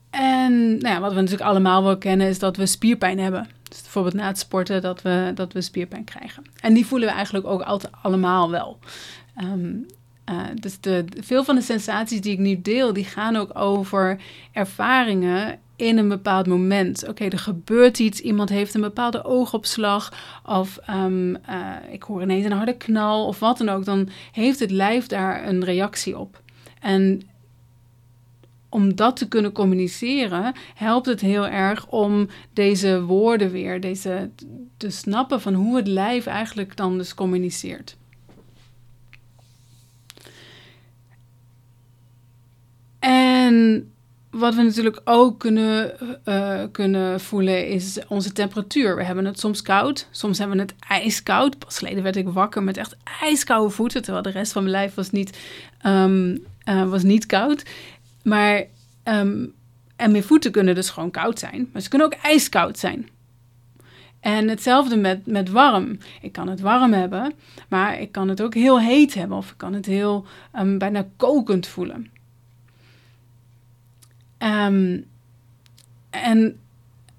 En 0.09 0.77
nou 0.77 0.93
ja, 0.93 0.99
wat 0.99 1.13
we 1.13 1.19
natuurlijk 1.19 1.49
allemaal 1.49 1.83
wel 1.83 1.97
kennen 1.97 2.27
is 2.27 2.39
dat 2.39 2.57
we 2.57 2.65
spierpijn 2.65 3.19
hebben. 3.19 3.47
Dus 3.63 3.81
bijvoorbeeld 3.81 4.13
na 4.13 4.27
het 4.27 4.39
sporten 4.39 4.81
dat 4.81 5.01
we, 5.01 5.31
dat 5.35 5.53
we 5.53 5.61
spierpijn 5.61 6.03
krijgen. 6.03 6.43
En 6.61 6.73
die 6.73 6.85
voelen 6.85 7.07
we 7.07 7.13
eigenlijk 7.13 7.45
ook 7.45 7.61
altijd 7.61 7.93
allemaal 8.01 8.51
wel. 8.51 8.79
Um, 9.41 9.85
dus 10.53 10.79
de, 10.79 11.05
veel 11.19 11.43
van 11.43 11.55
de 11.55 11.61
sensaties 11.61 12.21
die 12.21 12.31
ik 12.31 12.39
nu 12.39 12.61
deel, 12.61 12.93
die 12.93 13.05
gaan 13.05 13.35
ook 13.35 13.59
over 13.59 14.19
ervaringen 14.51 15.59
in 15.75 15.97
een 15.97 16.07
bepaald 16.07 16.47
moment. 16.47 17.07
Oké, 17.07 17.25
er 17.25 17.39
gebeurt 17.39 17.99
iets, 17.99 18.19
iemand 18.19 18.49
heeft 18.49 18.73
een 18.73 18.81
bepaalde 18.81 19.23
oogopslag, 19.23 20.13
of 20.45 20.79
um, 20.89 21.29
uh, 21.29 21.75
ik 21.91 22.03
hoor 22.03 22.21
ineens 22.21 22.45
een 22.45 22.51
harde 22.51 22.77
knal, 22.77 23.27
of 23.27 23.39
wat 23.39 23.57
dan 23.57 23.69
ook. 23.69 23.85
Dan 23.85 24.09
heeft 24.31 24.59
het 24.59 24.71
lijf 24.71 25.07
daar 25.07 25.47
een 25.47 25.63
reactie 25.63 26.17
op. 26.17 26.41
En 26.79 27.21
om 28.69 28.95
dat 28.95 29.17
te 29.17 29.27
kunnen 29.27 29.51
communiceren, 29.51 30.53
helpt 30.75 31.05
het 31.05 31.21
heel 31.21 31.47
erg 31.47 31.87
om 31.87 32.27
deze 32.53 33.03
woorden 33.03 33.51
weer, 33.51 33.81
deze, 33.81 34.29
te 34.77 34.89
snappen 34.89 35.41
van 35.41 35.53
hoe 35.53 35.75
het 35.75 35.87
lijf 35.87 36.25
eigenlijk 36.25 36.77
dan 36.77 36.97
dus 36.97 37.13
communiceert. 37.13 37.97
En 42.99 43.92
wat 44.33 44.55
we 44.55 44.61
natuurlijk 44.61 45.01
ook 45.03 45.39
kunnen, 45.39 45.93
uh, 46.25 46.63
kunnen 46.71 47.19
voelen 47.19 47.67
is 47.67 47.99
onze 48.07 48.31
temperatuur. 48.31 48.95
We 48.95 49.03
hebben 49.03 49.25
het 49.25 49.39
soms 49.39 49.61
koud, 49.61 50.07
soms 50.11 50.37
hebben 50.37 50.57
we 50.57 50.63
het 50.63 50.75
ijskoud. 50.87 51.59
Pas 51.59 51.77
geleden 51.77 52.03
werd 52.03 52.15
ik 52.15 52.27
wakker 52.27 52.63
met 52.63 52.77
echt 52.77 52.95
ijskoude 53.21 53.73
voeten, 53.73 54.01
terwijl 54.01 54.23
de 54.23 54.29
rest 54.29 54.51
van 54.51 54.61
mijn 54.63 54.75
lijf 54.75 54.93
was 54.93 55.09
niet, 55.09 55.37
um, 55.85 56.45
uh, 56.69 56.89
was 56.89 57.03
niet 57.03 57.25
koud. 57.25 57.63
Maar, 58.23 58.63
um, 59.03 59.53
en 59.95 60.11
mijn 60.11 60.23
voeten 60.23 60.51
kunnen 60.51 60.75
dus 60.75 60.89
gewoon 60.89 61.11
koud 61.11 61.39
zijn, 61.39 61.69
maar 61.73 61.81
ze 61.81 61.89
kunnen 61.89 62.07
ook 62.07 62.19
ijskoud 62.21 62.79
zijn. 62.79 63.09
En 64.19 64.47
hetzelfde 64.49 64.95
met, 64.95 65.25
met 65.25 65.49
warm. 65.49 65.97
Ik 66.21 66.31
kan 66.31 66.47
het 66.47 66.59
warm 66.59 66.93
hebben, 66.93 67.33
maar 67.69 67.99
ik 67.99 68.11
kan 68.11 68.29
het 68.29 68.41
ook 68.41 68.53
heel 68.53 68.79
heet 68.79 69.13
hebben 69.13 69.37
of 69.37 69.51
ik 69.51 69.57
kan 69.57 69.73
het 69.73 69.85
heel 69.85 70.25
um, 70.59 70.77
bijna 70.77 71.07
kokend 71.17 71.67
voelen. 71.67 72.11
Um, 74.43 75.05
en 76.09 76.59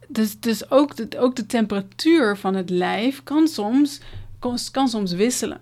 dus, 0.08 0.40
dus 0.40 0.70
ook, 0.70 0.96
de, 0.96 1.18
ook 1.18 1.36
de 1.36 1.46
temperatuur 1.46 2.36
van 2.36 2.54
het 2.54 2.70
lijf 2.70 3.22
kan 3.22 3.48
soms, 3.48 4.00
kan, 4.70 4.88
soms 4.88 5.12
wisselen. 5.12 5.60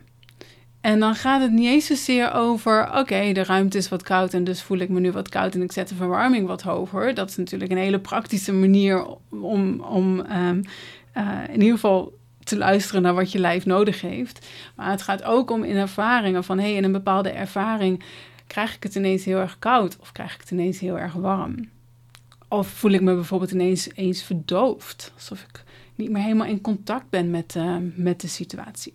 En 0.81 1.01
dan 1.01 1.15
gaat 1.15 1.41
het 1.41 1.53
niet 1.53 1.67
eens 1.67 1.87
zozeer 1.87 2.33
over, 2.33 2.99
oké, 2.99 3.33
de 3.33 3.45
ruimte 3.45 3.79
is 3.79 3.89
wat 3.89 4.03
koud 4.03 4.35
en 4.35 4.45
dus 4.45 4.63
voel 4.63 4.79
ik 4.79 4.89
me 4.89 5.01
nu 5.01 5.13
wat 5.13 5.29
koud 5.29 5.55
en 5.55 5.63
ik 5.63 5.73
zet 5.73 5.89
de 5.89 5.95
verwarming 5.95 6.47
wat 6.47 6.63
hoger. 6.63 7.15
Dat 7.15 7.29
is 7.29 7.37
natuurlijk 7.37 7.71
een 7.71 7.79
hele 7.79 8.01
praktische 8.01 8.53
manier 8.53 9.07
om, 9.29 9.81
om 9.81 10.19
um, 10.19 10.63
uh, 11.17 11.39
in 11.49 11.61
ieder 11.61 11.75
geval 11.75 12.13
te 12.45 12.57
luisteren 12.57 13.03
naar 13.03 13.15
wat 13.15 13.33
je 13.33 13.39
lijf 13.39 13.67
nodig 13.67 14.01
heeft. 14.01 14.47
Maar 14.77 14.91
het 14.91 15.03
gaat 15.03 15.23
ook 15.23 15.51
om 15.51 15.65
in 15.65 15.77
ervaringen 15.77 16.45
van, 16.45 16.59
hé, 16.59 16.65
hey, 16.65 16.75
in 16.75 16.85
een 16.85 16.93
bepaalde 16.93 17.31
ervaring 17.31 18.03
krijg 18.53 18.75
ik 18.75 18.83
het 18.83 18.95
ineens 18.95 19.25
heel 19.25 19.39
erg 19.39 19.59
koud 19.59 19.97
of 20.01 20.13
krijg 20.13 20.35
ik 20.35 20.41
het 20.41 20.51
ineens 20.51 20.79
heel 20.79 20.99
erg 20.99 21.13
warm? 21.13 21.69
Of 22.49 22.69
voel 22.69 22.91
ik 22.91 23.01
me 23.01 23.15
bijvoorbeeld 23.15 23.51
ineens 23.51 23.89
eens 23.95 24.23
verdoofd, 24.23 25.13
alsof 25.15 25.43
ik 25.43 25.65
niet 25.95 26.11
meer 26.11 26.23
helemaal 26.23 26.47
in 26.47 26.61
contact 26.61 27.11
ben 27.11 27.31
met, 27.31 27.57
met 27.95 28.21
de 28.21 28.29
situatie. 28.29 28.93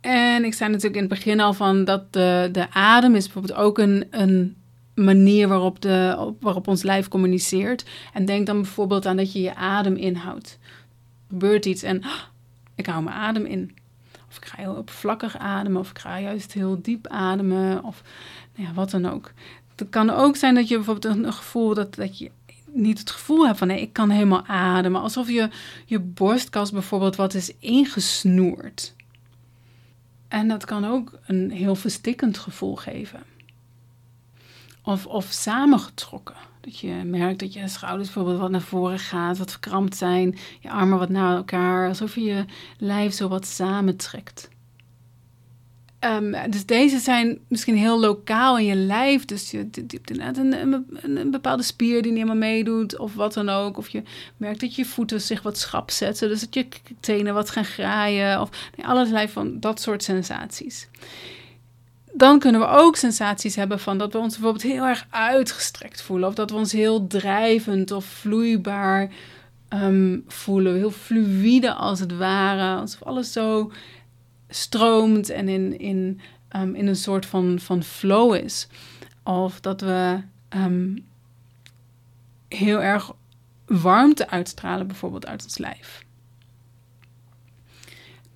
En 0.00 0.44
ik 0.44 0.54
zei 0.54 0.70
natuurlijk 0.70 1.02
in 1.02 1.08
het 1.08 1.18
begin 1.18 1.40
al 1.40 1.52
van 1.52 1.84
dat 1.84 2.12
de, 2.12 2.48
de 2.52 2.70
adem 2.70 3.14
is 3.14 3.24
bijvoorbeeld 3.24 3.58
ook 3.58 3.78
een, 3.78 4.06
een 4.10 4.56
manier 4.94 5.48
waarop, 5.48 5.80
de, 5.80 6.32
waarop 6.40 6.68
ons 6.68 6.82
lijf 6.82 7.08
communiceert. 7.08 7.84
En 8.12 8.24
denk 8.24 8.46
dan 8.46 8.60
bijvoorbeeld 8.60 9.06
aan 9.06 9.16
dat 9.16 9.32
je 9.32 9.40
je 9.40 9.54
adem 9.54 9.96
inhoudt. 9.96 10.58
Er 10.62 10.68
gebeurt 11.28 11.66
iets 11.66 11.82
en 11.82 12.02
ik 12.74 12.86
hou 12.86 13.02
mijn 13.02 13.16
adem 13.16 13.44
in. 13.44 13.76
Of 14.32 14.38
ik 14.38 14.44
ga 14.44 14.56
heel 14.56 14.74
oppervlakkig 14.74 15.38
ademen, 15.38 15.80
of 15.80 15.90
ik 15.90 15.98
ga 15.98 16.20
juist 16.20 16.52
heel 16.52 16.82
diep 16.82 17.06
ademen, 17.06 17.84
of 17.84 18.02
nou 18.54 18.68
ja, 18.68 18.74
wat 18.74 18.90
dan 18.90 19.06
ook. 19.06 19.32
Het 19.76 19.90
kan 19.90 20.10
ook 20.10 20.36
zijn 20.36 20.54
dat 20.54 20.68
je 20.68 20.74
bijvoorbeeld 20.74 21.16
een 21.16 21.32
gevoel 21.32 21.74
dat, 21.74 21.94
dat 21.94 22.18
je 22.18 22.30
niet 22.66 22.98
het 22.98 23.10
gevoel 23.10 23.46
hebt 23.46 23.58
van 23.58 23.68
nee, 23.68 23.80
ik 23.80 23.92
kan 23.92 24.10
helemaal 24.10 24.46
ademen. 24.46 25.00
Alsof 25.00 25.28
je 25.28 25.48
je 25.86 25.98
borstkas 25.98 26.70
bijvoorbeeld 26.70 27.16
wat 27.16 27.34
is 27.34 27.52
ingesnoerd. 27.58 28.94
En 30.28 30.48
dat 30.48 30.64
kan 30.64 30.84
ook 30.84 31.18
een 31.26 31.50
heel 31.50 31.74
verstikkend 31.74 32.38
gevoel 32.38 32.76
geven. 32.76 33.22
Of, 34.82 35.06
of 35.06 35.26
samengetrokken. 35.30 36.36
Dat 36.62 36.78
je 36.78 36.92
merkt 37.04 37.40
dat 37.40 37.52
je 37.52 37.68
schouders 37.68 38.08
bijvoorbeeld 38.08 38.40
wat 38.40 38.50
naar 38.50 38.60
voren 38.60 38.98
gaat, 38.98 39.38
wat 39.38 39.50
verkrampt 39.50 39.96
zijn, 39.96 40.38
je 40.60 40.70
armen 40.70 40.98
wat 40.98 41.08
naar 41.08 41.36
elkaar, 41.36 41.88
alsof 41.88 42.14
je 42.14 42.22
je 42.22 42.44
lijf 42.78 43.12
zo 43.12 43.28
wat 43.28 43.46
samentrekt. 43.46 44.48
Um, 46.04 46.50
dus 46.50 46.66
deze 46.66 46.98
zijn 46.98 47.38
misschien 47.48 47.76
heel 47.76 48.00
lokaal 48.00 48.58
in 48.58 48.64
je 48.64 48.74
lijf. 48.74 49.24
Dus 49.24 49.50
je, 49.50 49.58
hebt 49.58 50.10
inderdaad 50.10 50.36
een, 50.36 50.86
een, 51.16 51.30
bepaalde 51.30 51.62
spier 51.62 52.02
die 52.02 52.12
niet 52.12 52.20
helemaal 52.20 52.48
meedoet, 52.50 52.98
of 52.98 53.14
wat 53.14 53.34
dan 53.34 53.48
ook. 53.48 53.78
Of 53.78 53.88
je 53.88 54.02
merkt 54.36 54.60
dat 54.60 54.74
je 54.74 54.84
voeten 54.84 55.20
zich 55.20 55.42
wat 55.42 55.58
schrap 55.58 55.90
zetten, 55.90 56.28
dus 56.28 56.40
dat 56.40 56.54
je 56.54 56.66
tenen 57.00 57.34
wat 57.34 57.50
gaan 57.50 57.64
graaien. 57.64 58.40
Of 58.40 58.70
nee, 58.76 58.86
allerlei 58.86 59.28
van 59.28 59.60
dat 59.60 59.80
soort 59.80 60.02
sensaties 60.02 60.88
dan 62.12 62.38
kunnen 62.38 62.60
we 62.60 62.66
ook 62.66 62.96
sensaties 62.96 63.56
hebben 63.56 63.80
van 63.80 63.98
dat 63.98 64.12
we 64.12 64.18
ons 64.18 64.34
bijvoorbeeld 64.34 64.72
heel 64.72 64.84
erg 64.84 65.06
uitgestrekt 65.10 66.02
voelen. 66.02 66.28
Of 66.28 66.34
dat 66.34 66.50
we 66.50 66.56
ons 66.56 66.72
heel 66.72 67.06
drijvend 67.06 67.90
of 67.90 68.04
vloeibaar 68.04 69.10
um, 69.68 70.24
voelen. 70.26 70.74
Heel 70.74 70.90
fluïde 70.90 71.74
als 71.74 72.00
het 72.00 72.16
ware. 72.16 72.80
Alsof 72.80 73.02
alles 73.02 73.32
zo 73.32 73.72
stroomt 74.48 75.30
en 75.30 75.48
in, 75.48 75.78
in, 75.78 76.20
um, 76.56 76.74
in 76.74 76.86
een 76.86 76.96
soort 76.96 77.26
van, 77.26 77.58
van 77.60 77.82
flow 77.82 78.34
is. 78.34 78.68
Of 79.22 79.60
dat 79.60 79.80
we 79.80 80.22
um, 80.56 81.06
heel 82.48 82.82
erg 82.82 83.12
warmte 83.66 84.28
uitstralen, 84.28 84.86
bijvoorbeeld 84.86 85.26
uit 85.26 85.44
ons 85.44 85.58
lijf. 85.58 86.04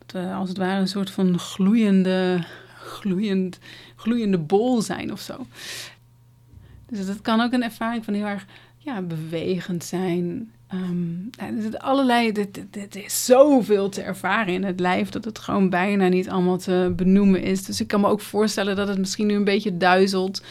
Dat 0.06 0.22
we 0.22 0.32
als 0.32 0.48
het 0.48 0.58
ware 0.58 0.80
een 0.80 0.88
soort 0.88 1.10
van 1.10 1.38
gloeiende 1.38 2.44
gloeiend, 2.86 3.58
gloeiende 3.96 4.38
bol 4.38 4.82
zijn 4.82 5.12
of 5.12 5.20
zo. 5.20 5.46
Dus 6.88 7.06
dat 7.06 7.20
kan 7.20 7.40
ook 7.40 7.52
een 7.52 7.62
ervaring 7.62 8.04
van 8.04 8.14
heel 8.14 8.26
erg 8.26 8.46
ja, 8.78 9.02
bewegend 9.02 9.84
zijn. 9.84 10.50
Um, 10.74 11.30
allerlei, 11.76 12.32
dit, 12.32 12.96
is 12.96 13.24
zoveel 13.24 13.88
te 13.88 14.02
ervaren 14.02 14.54
in 14.54 14.64
het 14.64 14.80
lijf 14.80 15.08
dat 15.08 15.24
het 15.24 15.38
gewoon 15.38 15.70
bijna 15.70 16.08
niet 16.08 16.28
allemaal 16.28 16.58
te 16.58 16.92
benoemen 16.96 17.42
is. 17.42 17.64
Dus 17.64 17.80
ik 17.80 17.88
kan 17.88 18.00
me 18.00 18.08
ook 18.08 18.20
voorstellen 18.20 18.76
dat 18.76 18.88
het 18.88 18.98
misschien 18.98 19.26
nu 19.26 19.34
een 19.34 19.44
beetje 19.44 19.76
duizelt. 19.76 20.42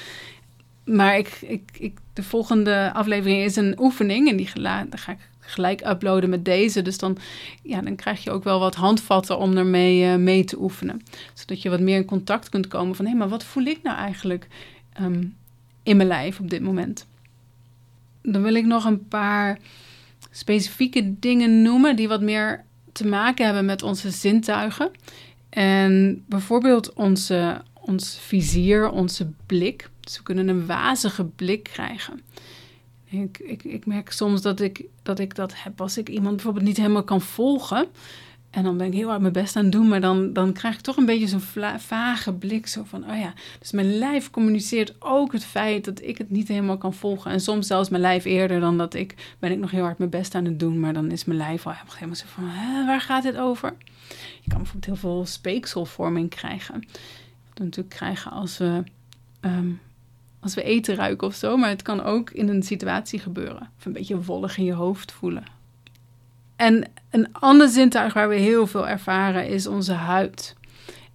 Maar 0.85 1.17
ik, 1.17 1.37
ik, 1.41 1.69
ik, 1.79 1.97
de 2.13 2.23
volgende 2.23 2.91
aflevering 2.93 3.43
is 3.43 3.55
een 3.55 3.79
oefening 3.79 4.29
en 4.29 4.35
die 4.35 4.47
ga 4.47 5.11
ik 5.11 5.29
gelijk 5.45 5.87
uploaden 5.87 6.29
met 6.29 6.45
deze. 6.45 6.81
Dus 6.81 6.97
dan, 6.97 7.17
ja, 7.61 7.81
dan 7.81 7.95
krijg 7.95 8.23
je 8.23 8.31
ook 8.31 8.43
wel 8.43 8.59
wat 8.59 8.75
handvatten 8.75 9.37
om 9.37 9.57
ermee 9.57 10.11
uh, 10.11 10.15
mee 10.15 10.43
te 10.43 10.61
oefenen. 10.61 11.01
Zodat 11.33 11.61
je 11.61 11.69
wat 11.69 11.79
meer 11.79 11.95
in 11.95 12.05
contact 12.05 12.49
kunt 12.49 12.67
komen 12.67 12.95
van... 12.95 13.05
hé, 13.05 13.13
maar 13.13 13.29
wat 13.29 13.43
voel 13.43 13.63
ik 13.63 13.79
nou 13.83 13.97
eigenlijk 13.97 14.47
ehm, 14.93 15.23
in 15.83 15.97
mijn 15.97 16.09
lijf 16.09 16.39
op 16.39 16.49
dit 16.49 16.61
moment? 16.61 17.07
Dan 18.21 18.41
wil 18.41 18.55
ik 18.55 18.65
nog 18.65 18.85
een 18.85 19.07
paar 19.07 19.59
specifieke 20.31 21.19
dingen 21.19 21.61
noemen... 21.61 21.95
die 21.95 22.07
wat 22.07 22.21
meer 22.21 22.63
te 22.91 23.07
maken 23.07 23.45
hebben 23.45 23.65
met 23.65 23.83
onze 23.83 24.09
zintuigen. 24.09 24.91
En 25.49 26.23
bijvoorbeeld 26.27 26.93
onze, 26.93 27.61
ons 27.73 28.17
vizier, 28.21 28.89
onze 28.89 29.31
blik. 29.45 29.89
Dus 29.99 30.17
we 30.17 30.23
kunnen 30.23 30.47
een 30.47 30.65
wazige 30.65 31.25
blik 31.25 31.63
krijgen. 31.63 32.21
Ik, 33.21 33.39
ik, 33.39 33.63
ik 33.63 33.85
merk 33.85 34.11
soms 34.11 34.41
dat 34.41 34.59
ik, 34.59 34.85
dat 35.03 35.19
ik 35.19 35.35
dat 35.35 35.53
heb 35.55 35.81
als 35.81 35.97
ik 35.97 36.09
iemand 36.09 36.35
bijvoorbeeld 36.35 36.65
niet 36.65 36.77
helemaal 36.77 37.03
kan 37.03 37.21
volgen. 37.21 37.87
En 38.55 38.63
dan 38.63 38.77
ben 38.77 38.87
ik 38.87 38.93
heel 38.93 39.07
hard 39.07 39.21
mijn 39.21 39.33
best 39.33 39.55
aan 39.55 39.63
het 39.63 39.71
doen, 39.71 39.87
maar 39.87 40.01
dan, 40.01 40.33
dan 40.33 40.53
krijg 40.53 40.75
ik 40.75 40.81
toch 40.81 40.97
een 40.97 41.05
beetje 41.05 41.27
zo'n 41.27 41.79
vage 41.79 42.33
blik. 42.33 42.67
Zo 42.67 42.83
van, 42.83 43.09
oh 43.09 43.17
ja, 43.17 43.33
dus 43.59 43.71
mijn 43.71 43.97
lijf 43.97 44.29
communiceert 44.29 44.95
ook 44.99 45.31
het 45.31 45.45
feit 45.45 45.85
dat 45.85 46.01
ik 46.01 46.17
het 46.17 46.29
niet 46.29 46.47
helemaal 46.47 46.77
kan 46.77 46.93
volgen. 46.93 47.31
En 47.31 47.39
soms 47.39 47.67
zelfs 47.67 47.89
mijn 47.89 48.01
lijf 48.01 48.25
eerder 48.25 48.59
dan 48.59 48.77
dat 48.77 48.93
ik, 48.93 49.35
ben 49.39 49.51
ik 49.51 49.57
nog 49.57 49.71
heel 49.71 49.83
hard 49.83 49.97
mijn 49.97 50.09
best 50.09 50.35
aan 50.35 50.45
het 50.45 50.59
doen. 50.59 50.79
Maar 50.79 50.93
dan 50.93 51.11
is 51.11 51.25
mijn 51.25 51.37
lijf 51.37 51.67
al 51.67 51.73
helemaal 51.93 52.15
zo 52.15 52.25
van, 52.27 52.43
waar 52.85 53.01
gaat 53.01 53.23
dit 53.23 53.37
over? 53.37 53.73
Je 54.41 54.49
kan 54.49 54.57
bijvoorbeeld 54.57 54.85
heel 54.85 55.09
veel 55.09 55.25
speekselvorming 55.25 56.29
krijgen. 56.29 56.73
Wat 56.73 57.57
we 57.57 57.63
natuurlijk 57.63 57.95
krijgen 57.95 58.31
als 58.31 58.57
we 58.57 58.83
ehm, 59.39 59.71
als 60.45 60.55
we 60.55 60.63
eten 60.63 60.95
ruiken 60.95 61.27
of 61.27 61.35
zo. 61.35 61.57
Maar 61.57 61.69
het 61.69 61.81
kan 61.81 62.03
ook 62.03 62.29
in 62.29 62.49
een 62.49 62.63
situatie 62.63 63.19
gebeuren. 63.19 63.69
Of 63.77 63.85
een 63.85 63.93
beetje 63.93 64.21
wollig 64.21 64.57
in 64.57 64.63
je 64.63 64.73
hoofd 64.73 65.11
voelen. 65.11 65.43
En 66.55 66.91
een 67.09 67.33
ander 67.33 67.69
zintuig 67.69 68.13
waar 68.13 68.29
we 68.29 68.35
heel 68.35 68.67
veel 68.67 68.87
ervaren 68.87 69.47
is 69.47 69.67
onze 69.67 69.93
huid. 69.93 70.55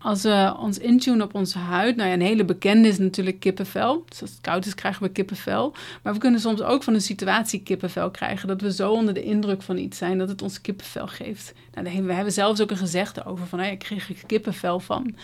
Als 0.02 0.22
we 0.22 0.54
ons 0.58 0.78
intunen 0.78 1.22
op 1.22 1.34
onze 1.34 1.58
huid, 1.58 1.96
nou 1.96 2.08
ja, 2.08 2.14
een 2.14 2.20
hele 2.20 2.44
bekende 2.44 2.88
is 2.88 2.98
natuurlijk 2.98 3.40
kippenvel. 3.40 4.04
Dus 4.08 4.20
als 4.20 4.30
het 4.30 4.40
koud 4.40 4.66
is, 4.66 4.74
krijgen 4.74 5.02
we 5.02 5.08
kippenvel. 5.08 5.74
Maar 6.02 6.12
we 6.12 6.18
kunnen 6.18 6.40
soms 6.40 6.62
ook 6.62 6.82
van 6.82 6.94
een 6.94 7.00
situatie 7.00 7.62
kippenvel 7.62 8.10
krijgen. 8.10 8.48
Dat 8.48 8.60
we 8.60 8.72
zo 8.72 8.90
onder 8.90 9.14
de 9.14 9.22
indruk 9.22 9.62
van 9.62 9.76
iets 9.76 9.98
zijn 9.98 10.18
dat 10.18 10.28
het 10.28 10.42
ons 10.42 10.60
kippenvel 10.60 11.06
geeft. 11.06 11.52
Nou, 11.74 12.02
we 12.02 12.12
hebben 12.12 12.32
zelfs 12.32 12.60
ook 12.60 12.70
een 12.70 12.76
gezegde 12.76 13.24
over 13.24 13.46
van, 13.46 13.58
nou 13.58 13.70
ik 13.70 13.78
kreeg 13.78 14.10
ik 14.10 14.22
kippenvel 14.26 14.80
van. 14.80 15.14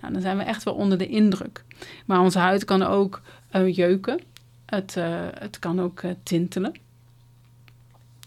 Nou, 0.00 0.12
dan 0.12 0.22
zijn 0.22 0.36
we 0.36 0.42
echt 0.42 0.62
wel 0.62 0.74
onder 0.74 0.98
de 0.98 1.08
indruk. 1.08 1.64
Maar 2.06 2.20
onze 2.20 2.38
huid 2.38 2.64
kan 2.64 2.82
ook 2.82 3.20
jeuken. 3.50 4.20
Het, 4.66 4.94
uh, 4.98 5.26
het 5.38 5.58
kan 5.58 5.80
ook 5.80 6.02
uh, 6.02 6.10
tintelen. 6.22 6.74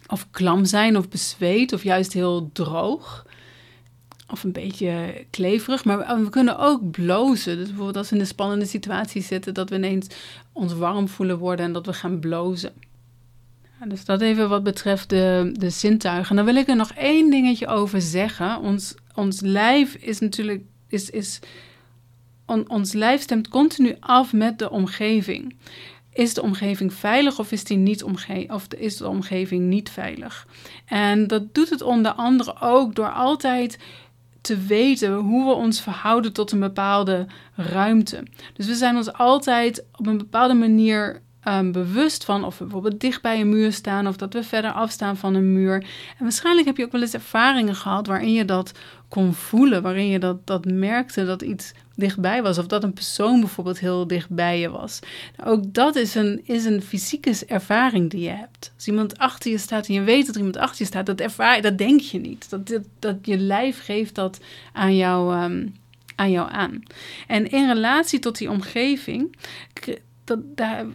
Of 0.08 0.28
klam 0.32 0.66
zijn 0.66 0.98
of 0.98 1.10
bezweet 1.10 1.74
of 1.74 1.84
juist 1.84 2.14
heel 2.14 2.50
droog. 2.54 3.26
Of 4.32 4.44
een 4.44 4.52
beetje 4.52 5.26
kleverig. 5.30 5.86
Maar 5.86 6.24
we 6.24 6.30
kunnen 6.30 6.58
ook 6.58 6.92
blozen. 6.92 7.58
Dus 7.58 7.68
bijvoorbeeld 7.68 7.98
als 7.98 8.10
we 8.10 8.16
in 8.16 8.22
een 8.22 8.28
spannende 8.28 8.66
situatie 8.66 9.22
zitten, 9.22 9.54
dat 9.54 9.70
we 9.70 9.76
ineens 9.76 10.08
ons 10.52 10.74
warm 10.74 11.08
voelen 11.08 11.38
worden 11.38 11.66
en 11.66 11.74
dat 11.74 11.86
we 11.86 11.94
gaan 11.94 12.20
blozen. 12.20 12.74
Dus 13.88 14.06
dat 14.06 14.22
even 14.22 14.50
wat 14.50 14.64
betreft 14.64 15.10
de, 15.10 15.50
de 15.54 15.70
zintuigen. 15.70 16.36
dan 16.36 16.46
wil 16.46 16.56
ik 16.56 16.68
er 16.68 16.76
nog 16.76 16.92
één 16.92 17.30
dingetje 17.30 17.68
over 17.68 18.02
zeggen. 18.02 18.60
Ons, 18.60 18.96
ons 19.16 19.42
lijf 19.42 19.96
is 19.96 20.20
natuurlijk. 20.20 20.64
Is, 20.88 21.10
is, 21.10 21.40
ons 22.68 22.94
lijf 22.94 23.22
stemt 23.22 23.48
continu 23.48 23.96
af 24.00 24.34
met 24.34 24.60
de 24.60 24.70
omgeving. 24.70 25.56
Is 26.13 26.34
de 26.34 26.41
omgeving 26.41 26.94
veilig 26.94 27.39
of 27.39 27.51
is, 27.51 27.63
die 27.63 27.77
niet 27.77 28.03
omge 28.03 28.46
of 28.48 28.68
is 28.77 28.98
de 28.98 29.08
omgeving 29.08 29.63
niet 29.63 29.89
veilig? 29.89 30.47
En 30.86 31.28
dat 31.28 31.54
doet 31.54 31.69
het 31.69 31.82
onder 31.82 32.12
andere 32.12 32.62
ook 32.62 32.95
door 32.95 33.12
altijd 33.12 33.78
te 34.41 34.58
weten 34.58 35.13
hoe 35.13 35.45
we 35.45 35.54
ons 35.54 35.82
verhouden 35.82 36.34
tot 36.34 36.52
een 36.52 36.60
bepaalde 36.60 37.28
ruimte. 37.56 38.24
Dus 38.54 38.67
we 38.67 38.76
zijn 38.76 38.95
ons 38.95 39.13
altijd 39.13 39.86
op 39.95 40.08
een 40.08 40.17
bepaalde 40.17 40.54
manier 40.54 41.21
um, 41.58 41.72
bewust 41.72 42.26
van 42.26 42.44
of 42.44 42.58
we 42.58 42.64
bijvoorbeeld 42.64 43.00
dicht 43.00 43.22
bij 43.22 43.40
een 43.40 43.50
muur 43.50 43.74
staan 43.74 44.08
of 44.08 44.16
dat 44.16 44.34
we 44.34 44.44
verder 44.44 44.72
afstaan 44.72 45.18
van 45.18 45.36
een 45.36 45.54
muur. 45.54 45.76
En 46.18 46.24
waarschijnlijk 46.24 46.68
heb 46.68 46.78
je 46.78 46.86
ook 46.86 46.92
wel 46.92 47.02
eens 47.02 47.14
ervaringen 47.14 47.76
gehad 47.76 48.08
waarin 48.08 48.34
je 48.34 48.46
dat 48.46 48.72
kon 49.08 49.34
voelen, 49.34 49.82
waarin 49.82 50.08
je 50.08 50.20
dat, 50.20 50.48
dat 50.48 50.66
merkte 50.66 51.26
dat 51.26 51.42
iets 51.42 51.74
dichtbij 51.96 52.42
was 52.42 52.58
of 52.58 52.68
dat 52.68 52.84
een 52.84 52.94
persoon 52.94 53.40
bijvoorbeeld 53.40 53.80
heel 53.80 54.08
dichtbij 54.08 54.60
je 54.60 54.70
was. 54.70 55.00
Ook 55.46 55.74
dat 55.74 55.96
is 55.96 56.16
een, 56.16 56.42
is 56.44 56.66
een 56.66 56.82
fysieke 56.82 57.34
ervaring 57.48 58.10
die 58.10 58.22
je 58.22 58.30
hebt. 58.30 58.72
Als 58.76 58.88
iemand 58.88 59.18
achter 59.18 59.52
je 59.52 59.58
staat 59.58 59.88
en 59.88 59.94
je 59.94 60.02
weet 60.02 60.26
dat 60.26 60.36
er 60.36 60.42
iemand 60.42 60.58
achter 60.58 60.80
je 60.80 60.86
staat, 60.86 61.06
dat, 61.06 61.20
ervaar, 61.20 61.62
dat 61.62 61.78
denk 61.78 62.00
je 62.00 62.20
niet. 62.20 62.50
Dat, 62.50 62.80
dat, 63.00 63.16
je 63.22 63.38
lijf 63.38 63.84
geeft 63.84 64.16
dat 64.16 64.40
aan 64.74 64.96
jou, 64.96 65.44
um, 65.44 65.76
aan 66.16 66.32
jou 66.32 66.52
aan. 66.52 66.84
En 67.28 67.50
in 67.50 67.68
relatie 67.68 68.20
tot 68.20 68.38
die 68.38 68.50
omgeving, 68.50 69.36
dat, 70.24 70.40
daar, 70.56 70.86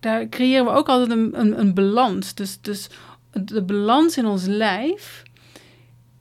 daar 0.00 0.28
creëren 0.28 0.64
we 0.64 0.70
ook 0.70 0.88
altijd 0.88 1.10
een, 1.10 1.40
een, 1.40 1.60
een 1.60 1.74
balans. 1.74 2.34
Dus, 2.34 2.60
dus 2.60 2.88
de 3.30 3.62
balans 3.62 4.16
in 4.16 4.26
ons 4.26 4.44
lijf 4.46 5.22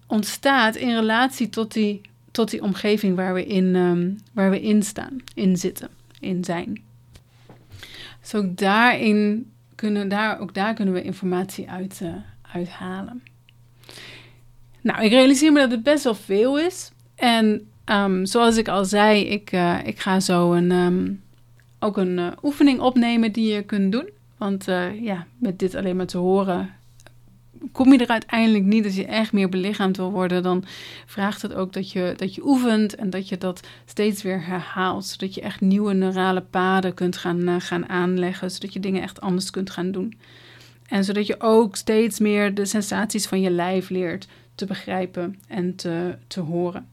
ontstaat 0.08 0.76
in 0.76 0.96
relatie 0.96 1.50
tot 1.50 1.74
die, 1.74 2.02
tot 2.32 2.50
die 2.50 2.64
omgeving 2.64 3.16
waar 3.16 3.34
we, 3.34 3.46
in, 3.46 3.76
um, 3.76 4.18
waar 4.34 4.50
we 4.50 4.62
in 4.62 4.84
staan, 4.84 5.18
in 5.34 5.58
zitten, 5.58 5.90
in 6.20 6.44
zijn. 6.44 6.82
Dus 8.22 8.36
ook 8.36 8.58
daarin 8.58 9.52
kunnen, 9.76 10.10
daar, 10.10 10.40
ook 10.40 10.54
daar 10.54 10.74
kunnen 10.74 10.94
we 10.94 11.04
informatie 11.04 11.70
uit, 11.70 12.00
uh, 12.04 12.14
uithalen. 12.52 13.24
Nou, 14.82 15.04
ik 15.04 15.12
realiseer 15.12 15.52
me 15.52 15.60
dat 15.60 15.72
het 15.72 15.84
best 15.84 16.04
wel 16.04 16.16
veel 16.16 16.60
is. 16.60 16.92
En 17.16 17.68
um, 17.86 18.26
zoals 18.26 18.58
ik 18.58 18.68
al 18.68 18.86
zei, 18.86 19.24
ik, 19.24 19.52
uh, 19.52 19.80
ik 19.84 20.00
ga 20.00 20.20
zo 20.20 20.54
een, 20.54 20.72
um, 20.72 21.22
ook 21.80 21.98
een 21.98 22.18
uh, 22.18 22.28
oefening 22.44 22.80
opnemen 22.80 23.32
die 23.32 23.54
je 23.54 23.64
kunt 23.64 23.92
doen. 23.92 24.10
Want 24.38 24.68
uh, 24.68 25.02
ja, 25.04 25.26
met 25.38 25.60
dit 25.60 25.76
alleen 25.76 25.96
maar 25.96 26.06
te 26.06 26.18
horen, 26.18 26.74
kom 27.72 27.94
je 27.94 28.00
er 28.00 28.08
uiteindelijk 28.08 28.64
niet. 28.64 28.86
Als 28.86 28.96
je 28.96 29.06
echt 29.06 29.34
meer 29.34 29.50
belichaamd 29.50 29.98
wil 29.98 30.12
worden, 30.12 30.44
dan 30.44 30.64
vraagt 31.06 31.42
het 31.42 31.54
ook 31.54 31.74
dat 31.74 31.92
je, 31.92 32.14
dat 32.18 32.36
je 32.36 32.46
oefent 32.46 32.96
en 32.96 33.10
dat 33.10 33.30
je 33.30 33.38
dat 33.38 33.68
steeds 33.86 34.22
weer 34.22 34.46
herhaalt. 34.46 35.06
Zodat 35.06 35.34
je 35.34 35.42
echt 35.42 35.62
nieuwe 35.62 35.94
neurale 35.94 36.42
paden 36.42 36.94
kunt 36.94 37.18
gaan, 37.18 37.50
uh, 37.50 37.56
gaan 37.60 37.90
aanleggen. 37.90 38.52
Zodat 38.52 38.74
je 38.74 38.80
dingen 38.80 39.02
echt 39.02 39.22
anders 39.22 39.50
kunt 39.50 39.70
gaan 39.70 39.92
doen. 39.92 40.14
En 40.88 41.04
zodat 41.04 41.28
je 41.28 41.42
ook 41.42 41.76
steeds 41.76 42.20
meer 42.20 42.54
de 42.54 42.66
sensaties 42.66 43.28
van 43.28 43.42
je 43.42 43.52
lijf 43.52 43.90
leert 43.90 44.28
te 44.56 44.66
begrijpen 44.66 45.40
en 45.48 45.76
te, 45.76 46.18
te 46.28 46.40
horen. 46.40 46.88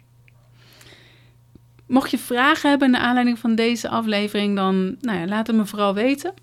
Mocht 1.87 2.11
je 2.11 2.19
vragen 2.19 2.71
hebben 2.71 2.91
naar 2.91 3.01
aanleiding 3.01 3.39
van 3.39 3.55
deze 3.55 3.89
aflevering, 3.89 4.57
dan 4.57 4.97
nou 5.01 5.19
ja, 5.19 5.27
laat 5.27 5.47
het 5.47 5.57
me 5.57 5.67
vooral 5.67 5.95
weten. 5.95 6.35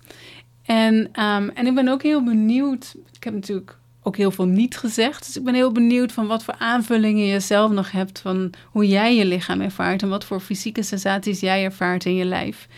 En, 0.62 0.94
um, 0.94 1.48
en 1.48 1.66
ik 1.66 1.74
ben 1.74 1.88
ook 1.88 2.02
heel 2.02 2.24
benieuwd. 2.24 2.94
Ik 3.12 3.24
heb 3.24 3.34
natuurlijk 3.34 3.78
ook 4.02 4.16
heel 4.16 4.30
veel 4.30 4.46
niet 4.46 4.76
gezegd. 4.76 5.26
Dus 5.26 5.36
ik 5.36 5.44
ben 5.44 5.54
heel 5.54 5.72
benieuwd 5.72 6.12
van 6.12 6.26
wat 6.26 6.44
voor 6.44 6.54
aanvullingen 6.58 7.26
je 7.26 7.40
zelf 7.40 7.70
nog 7.70 7.90
hebt. 7.90 8.18
Van 8.18 8.50
hoe 8.64 8.86
jij 8.86 9.16
je 9.16 9.24
lichaam 9.24 9.60
ervaart 9.60 10.02
en 10.02 10.08
wat 10.08 10.24
voor 10.24 10.40
fysieke 10.40 10.82
sensaties 10.82 11.40
jij 11.40 11.64
ervaart 11.64 12.04
in 12.04 12.14
je 12.14 12.24
lijf. 12.24 12.68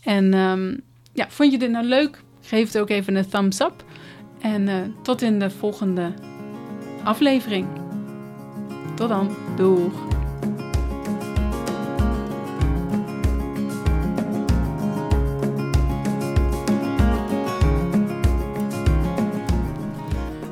En 0.00 0.34
um, 0.34 0.80
ja, 1.12 1.26
vond 1.28 1.52
je 1.52 1.58
dit 1.58 1.70
nou 1.70 1.84
leuk? 1.84 2.22
Geef 2.40 2.66
het 2.66 2.78
ook 2.78 2.90
even 2.90 3.14
een 3.14 3.28
thumbs 3.28 3.60
up. 3.60 3.84
En 4.40 4.66
uh, 4.66 4.74
tot 5.02 5.22
in 5.22 5.38
de 5.38 5.50
volgende 5.50 6.12
aflevering. 7.04 7.66
Tot 8.94 9.08
dan. 9.08 9.36
Doeg. 9.56 10.09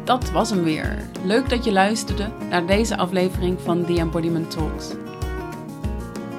Dat 0.09 0.31
was 0.31 0.51
hem 0.51 0.63
weer. 0.63 0.99
Leuk 1.25 1.49
dat 1.49 1.65
je 1.65 1.73
luisterde 1.73 2.29
naar 2.51 2.67
deze 2.67 2.97
aflevering 2.97 3.61
van 3.61 3.85
The 3.85 3.99
Embodiment 3.99 4.51
Talks. 4.51 4.91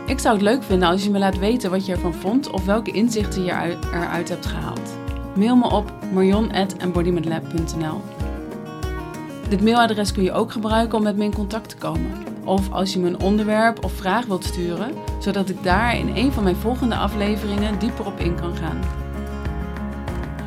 Ik 0.05 0.19
zou 0.19 0.33
het 0.33 0.43
leuk 0.43 0.63
vinden 0.63 0.87
als 0.87 1.03
je 1.03 1.09
me 1.09 1.19
laat 1.19 1.37
weten 1.37 1.69
wat 1.69 1.85
je 1.85 1.91
ervan 1.91 2.13
vond 2.13 2.49
of 2.49 2.65
welke 2.65 2.91
inzichten 2.91 3.43
je 3.43 3.77
eruit 3.91 4.29
hebt 4.29 4.45
gehaald. 4.45 4.97
Mail 5.35 5.55
me 5.55 5.71
op 5.71 5.91
marion.embodimentlab.nl 6.13 8.01
Dit 9.49 9.61
mailadres 9.61 10.11
kun 10.11 10.23
je 10.23 10.31
ook 10.31 10.51
gebruiken 10.51 10.97
om 10.97 11.03
met 11.03 11.17
me 11.17 11.23
in 11.23 11.33
contact 11.33 11.69
te 11.69 11.77
komen. 11.77 12.11
Of 12.43 12.71
als 12.71 12.93
je 12.93 12.99
me 12.99 13.07
een 13.07 13.21
onderwerp 13.21 13.83
of 13.83 13.91
vraag 13.91 14.25
wilt 14.25 14.45
sturen, 14.45 14.91
zodat 15.19 15.49
ik 15.49 15.63
daar 15.63 15.97
in 15.97 16.15
een 16.15 16.31
van 16.31 16.43
mijn 16.43 16.55
volgende 16.55 16.95
afleveringen 16.95 17.79
dieper 17.79 18.05
op 18.05 18.19
in 18.19 18.35
kan 18.35 18.55
gaan. 18.55 18.79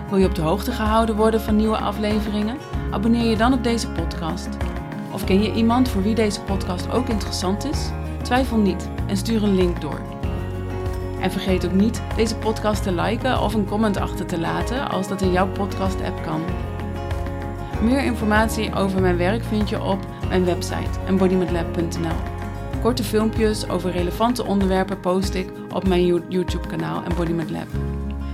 Wil 0.08 0.18
je 0.18 0.26
op 0.26 0.34
de 0.34 0.42
hoogte 0.42 0.72
gehouden 0.72 1.16
worden 1.16 1.40
van 1.40 1.56
nieuwe 1.56 1.76
afleveringen? 1.76 2.56
Abonneer 2.92 3.24
je 3.30 3.36
dan 3.36 3.52
op 3.52 3.64
deze 3.64 3.88
podcast. 3.88 4.48
Of 5.12 5.24
ken 5.24 5.42
je 5.42 5.52
iemand 5.52 5.88
voor 5.88 6.02
wie 6.02 6.14
deze 6.14 6.40
podcast 6.40 6.90
ook 6.90 7.08
interessant 7.08 7.64
is? 7.64 7.90
Twijfel 8.22 8.56
niet 8.56 8.88
en 9.06 9.16
stuur 9.16 9.42
een 9.42 9.54
link 9.54 9.80
door. 9.80 10.00
En 11.20 11.30
vergeet 11.30 11.66
ook 11.66 11.72
niet 11.72 12.02
deze 12.16 12.36
podcast 12.36 12.82
te 12.82 12.92
liken 12.94 13.40
of 13.40 13.54
een 13.54 13.64
comment 13.64 13.96
achter 13.96 14.26
te 14.26 14.40
laten 14.40 14.90
als 14.90 15.08
dat 15.08 15.22
in 15.22 15.32
jouw 15.32 15.48
podcast-app 15.48 16.22
kan. 16.22 16.40
Meer 17.82 18.04
informatie 18.04 18.74
over 18.74 19.00
mijn 19.00 19.16
werk 19.16 19.44
vind 19.44 19.68
je 19.68 19.82
op 19.82 19.98
mijn 20.28 20.44
website 20.44 20.98
embodimentlab.nl. 21.06 22.16
Korte 22.82 23.04
filmpjes 23.04 23.68
over 23.68 23.90
relevante 23.90 24.44
onderwerpen 24.46 25.00
post 25.00 25.34
ik 25.34 25.52
op 25.72 25.88
mijn 25.88 26.24
YouTube-kanaal 26.28 27.02
Embodiment 27.08 27.50
Lab. 27.50 27.68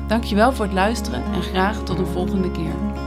Dankjewel 0.06 0.52
voor 0.52 0.64
het 0.64 0.74
luisteren 0.74 1.22
en 1.34 1.42
graag 1.42 1.82
tot 1.82 1.98
een 1.98 2.06
volgende 2.06 2.50
keer. 2.50 3.06